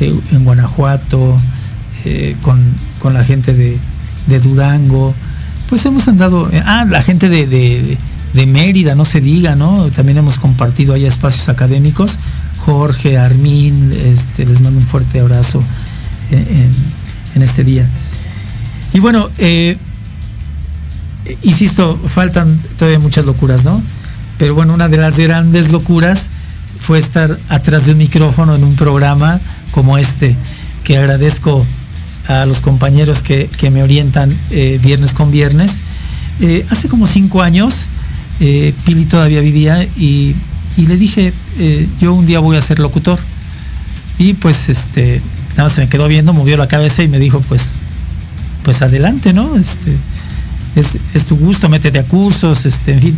[0.00, 1.36] eh, Guanajuato,
[2.06, 2.58] eh, con,
[3.12, 3.78] la gente de,
[4.40, 5.14] Durango,
[5.68, 9.90] pues hemos andado, ah, la gente de Mérida, no se diga, ¿no?
[9.90, 12.18] También hemos compartido allá espacios académicos.
[12.64, 15.62] Jorge, Armín, este, les mando un fuerte abrazo
[16.30, 17.86] en, en- este día.
[18.92, 19.76] Y bueno, eh,
[21.26, 23.82] eh, insisto, faltan todavía muchas locuras, ¿no?
[24.38, 26.30] Pero bueno, una de las grandes locuras
[26.80, 29.40] fue estar atrás de un micrófono en un programa
[29.72, 30.36] como este,
[30.84, 31.66] que agradezco
[32.28, 35.82] a los compañeros que, me orientan eh, viernes con viernes.
[36.40, 37.74] Eh, hace como cinco años,
[38.40, 40.34] eh, Pili todavía vivía y,
[40.76, 43.18] y le dije, eh, yo un día voy a ser locutor.
[44.18, 45.20] Y pues este,
[45.50, 47.74] nada más se me quedó viendo, movió la cabeza y me dijo, pues,
[48.62, 49.56] pues adelante, ¿no?
[49.56, 49.92] Este,
[50.76, 53.16] es, es tu gusto, métete a cursos, este, en fin.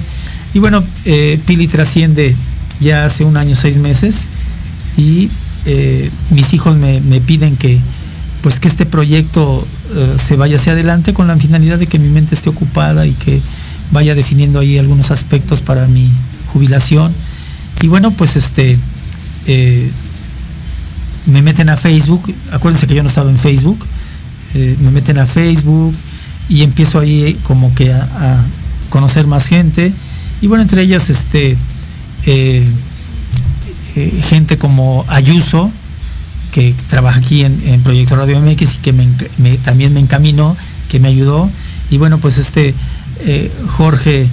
[0.54, 2.34] Y bueno, eh, Pili trasciende
[2.80, 4.26] ya hace un año, seis meses,
[4.96, 5.28] y
[5.66, 7.78] eh, mis hijos me, me piden que
[8.42, 9.66] pues que este proyecto
[10.24, 13.40] se vaya hacia adelante con la finalidad de que mi mente esté ocupada y que
[13.90, 16.08] vaya definiendo ahí algunos aspectos para mi
[16.52, 17.12] jubilación.
[17.82, 18.78] Y bueno, pues este
[19.46, 19.90] eh,
[21.26, 23.78] me meten a Facebook, acuérdense que yo no estaba en Facebook,
[24.54, 25.94] eh, me meten a Facebook
[26.48, 28.44] y empiezo ahí como que a,
[28.90, 29.92] conocer más gente.
[30.40, 31.56] Y bueno, entre ellas este
[32.26, 32.64] eh,
[33.96, 35.70] eh, gente como Ayuso,
[36.52, 40.56] que trabaja aquí en, Proyecto Radio MX y que me también me encaminó,
[40.90, 41.50] que me ayudó.
[41.90, 42.74] Y bueno, pues este
[43.20, 44.26] eh, Jorge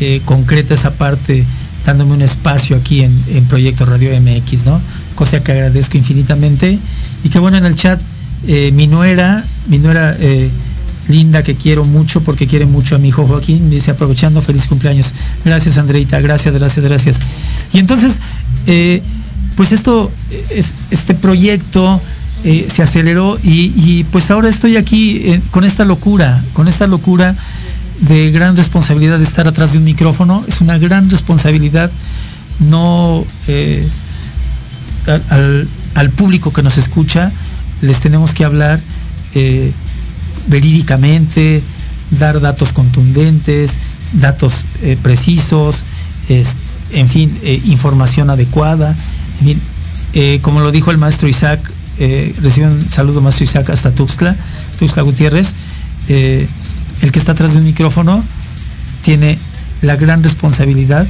[0.00, 1.44] eh, concreta esa parte
[1.84, 4.80] dándome un espacio aquí en, en Proyecto Radio MX, ¿no?
[5.14, 6.78] Cosa que agradezco infinitamente.
[7.24, 8.00] Y que bueno, en el chat,
[8.46, 10.48] eh, mi nuera, mi nuera eh,
[11.08, 15.12] linda que quiero mucho porque quiere mucho a mi hijo Joaquín, dice aprovechando, feliz cumpleaños.
[15.44, 17.18] Gracias Andreita, gracias, gracias, gracias.
[17.72, 18.20] Y entonces,
[18.66, 19.02] eh,
[19.56, 20.10] pues esto,
[20.50, 22.00] es- este proyecto
[22.44, 27.34] se aceleró y, pues ahora estoy aquí con esta locura, con esta locura
[28.00, 30.44] de gran responsabilidad de estar atrás de un micrófono.
[30.48, 31.90] Es una gran responsabilidad
[32.60, 33.86] no eh,
[35.94, 37.32] al, público que nos escucha
[37.82, 38.80] les tenemos que hablar
[39.34, 39.72] eh,
[40.48, 41.62] verídicamente,
[42.18, 43.72] dar datos contundentes,
[44.12, 45.84] datos eh, precisos,
[46.28, 46.54] es-
[46.92, 47.36] en fin,
[47.66, 48.94] información adecuada.
[50.42, 51.60] Como lo dijo el maestro Isaac,
[51.98, 54.36] eh, recibe un saludo maestro Isaac hasta Tuxtla,
[54.78, 55.54] Tuxtla Gutiérrez.
[57.04, 58.24] El que está atrás del micrófono
[59.02, 59.38] tiene
[59.82, 61.06] la gran responsabilidad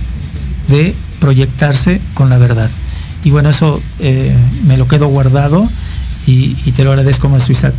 [0.66, 2.68] de proyectarse con la verdad.
[3.22, 4.36] Y bueno, eso eh,
[4.66, 5.64] me lo quedo guardado
[6.26, 7.74] y, te lo agradezco, maestro Isaac.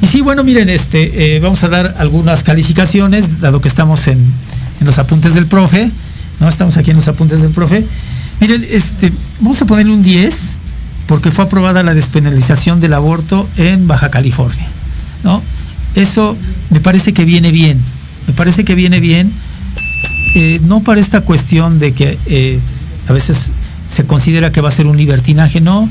[0.00, 4.18] Y sí, bueno, miren, este, eh, vamos a dar algunas calificaciones, dado que estamos en,
[4.80, 5.90] en los apuntes del profe,
[6.40, 6.48] ¿no?
[6.48, 7.84] Estamos aquí en los apuntes del profe.
[8.40, 10.34] Miren, este, vamos a ponerle un 10,
[11.06, 14.66] porque fue aprobada la despenalización del aborto en Baja California,
[15.22, 15.42] ¿no?
[15.94, 16.36] Eso
[16.70, 17.78] me parece que viene bien,
[18.26, 19.30] me parece que viene bien,
[20.34, 22.58] eh, no para esta cuestión de que eh,
[23.08, 23.50] a veces
[23.86, 25.88] se considera que va a ser un libertinaje, no,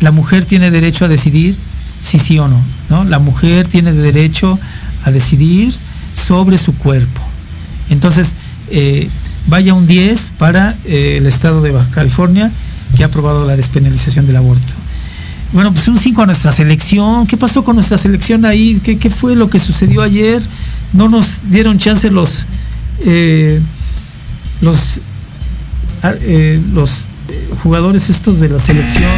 [0.00, 1.56] la mujer tiene derecho a decidir
[2.00, 2.60] si sí o no,
[2.90, 3.04] ¿no?
[3.04, 4.58] La mujer tiene derecho
[5.04, 5.72] a decidir
[6.14, 7.20] sobre su cuerpo.
[7.90, 8.34] Entonces,
[8.70, 9.08] eh,
[9.46, 12.50] vaya un 10 para el estado de Baja California
[12.96, 14.77] que ha aprobado la despenalización del aborto.
[15.52, 17.26] Bueno, pues un 5 a nuestra selección.
[17.26, 18.80] ¿Qué pasó con nuestra selección ahí?
[18.82, 20.42] ¿Qué, fue lo que sucedió ayer?
[20.92, 22.44] No nos dieron chance los
[23.04, 23.60] eh,
[24.60, 24.98] los
[26.02, 26.90] ah, eh, los
[27.28, 29.10] eh, jugadores estos de la selección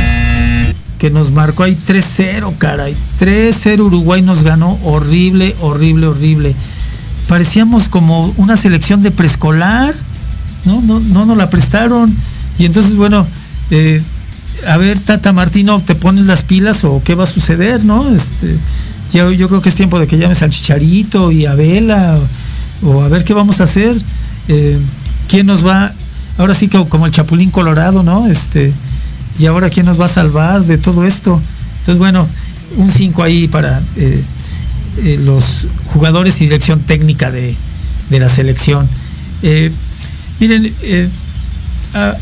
[0.99, 2.95] que nos marcó ahí 3-0, caray.
[3.21, 6.55] 3-0 Uruguay nos ganó horrible, horrible, horrible.
[7.27, 9.95] Parecíamos como una selección de preescolar.
[10.67, 12.15] No, no, no nos la prestaron.
[12.59, 13.27] Y entonces, bueno,
[14.67, 18.15] a ver, Tata Martino, ¿te pones las pilas o qué va a suceder, no?
[18.15, 18.57] Este,
[19.13, 22.19] ya, yo creo que es tiempo de que llames al Chicharito y a Vela
[22.83, 23.97] o, a ver qué vamos a hacer.
[24.49, 24.79] Eh,
[25.29, 25.93] ¿Quién nos va?
[26.39, 28.27] Ahora sí que como el Chapulín Colorado, ¿no?
[28.27, 28.73] Este,
[29.39, 31.41] y ahora quién nos va a salvar de todo esto.
[31.81, 32.27] Entonces, bueno,
[32.77, 34.23] un 5 ahí para eh,
[35.05, 37.55] eh, los jugadores y dirección técnica de,
[38.11, 38.89] de la selección.
[40.41, 40.73] Miren,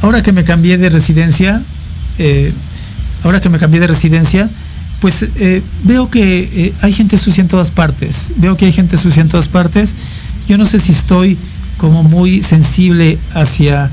[0.02, 1.60] ahora que me cambié de residencia,
[2.18, 2.52] eh,
[3.24, 4.48] ahora que me cambié de residencia,
[5.00, 8.32] pues eh, veo que eh, hay gente sucia en todas partes.
[8.36, 9.94] Veo que hay gente sucia en todas partes.
[10.48, 11.38] Yo no sé si estoy
[11.78, 13.90] como muy sensible hacia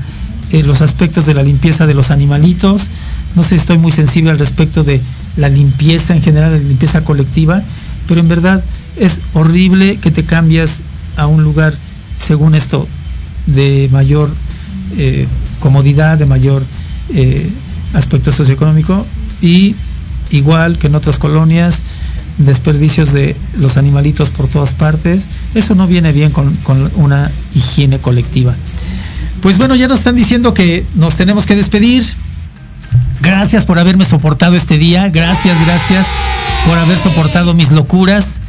[0.52, 2.88] los aspectos de la limpieza de los animalitos.
[3.34, 5.00] No sé si estoy muy sensible al respecto de
[5.36, 7.62] la limpieza en general, la limpieza colectiva.
[8.08, 8.62] Pero en verdad
[8.96, 10.82] es horrible que te cambias
[11.16, 11.74] a un lugar,
[12.16, 12.88] según esto,
[13.46, 14.30] de mayor
[15.60, 16.64] comodidad, de mayor
[17.96, 19.04] aspecto socioeconómico
[19.40, 19.74] y
[20.30, 21.82] igual que en otras colonias,
[22.38, 25.26] desperdicios de los animalitos por todas partes.
[25.54, 28.54] Eso no viene bien con, con una higiene colectiva.
[29.40, 32.04] Pues bueno, ya nos están diciendo que nos tenemos que despedir.
[33.22, 35.08] Gracias por haberme soportado este día.
[35.08, 36.06] Gracias, gracias
[36.66, 38.40] por haber soportado mis locuras.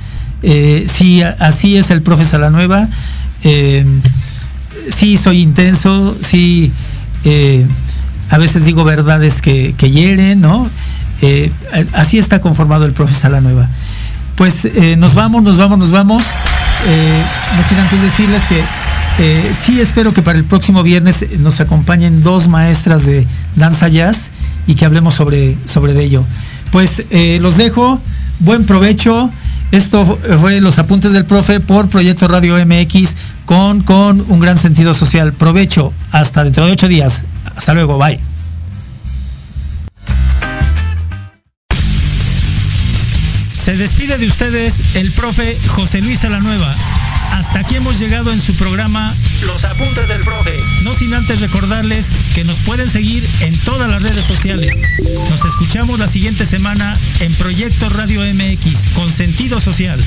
[0.43, 2.87] Eh, sí, así es el profe Salanueva.
[3.43, 3.85] Eh,
[4.93, 6.15] sí, soy intenso.
[6.21, 6.71] Sí,
[7.23, 7.65] eh,
[8.29, 10.69] a veces digo verdades que, que hieren, ¿no?
[11.21, 11.51] Eh,
[11.93, 13.67] así está conformado el profe Salanueva.
[14.35, 16.23] Pues eh, nos vamos, nos vamos, nos vamos.
[16.23, 17.21] Eh,
[17.55, 18.61] no quiero antes decirles que
[19.65, 23.25] sí espero que para el próximo viernes nos acompañen dos maestras de
[23.55, 24.29] danza jazz
[24.67, 26.23] y que hablemos sobre, sobre ello.
[26.71, 27.01] Pues
[27.39, 27.99] los dejo,
[28.39, 29.31] buen provecho.
[29.71, 33.15] Esto fu- fue los apuntes del profe por Proyecto Radio MX
[33.45, 35.33] con, con un gran sentido social.
[35.33, 37.23] Provecho, hasta dentro de ocho días.
[37.57, 38.19] Hasta luego, bye.
[43.55, 46.73] Se despide de ustedes el profe José Luis Salanueva.
[47.31, 50.57] Hasta aquí hemos llegado en su programa Los Apuntes del Profe.
[50.83, 54.73] No sin antes recordarles que nos pueden seguir en todas las redes sociales.
[55.29, 60.01] Nos escuchamos la siguiente semana en Proyecto Radio MX con sentido social.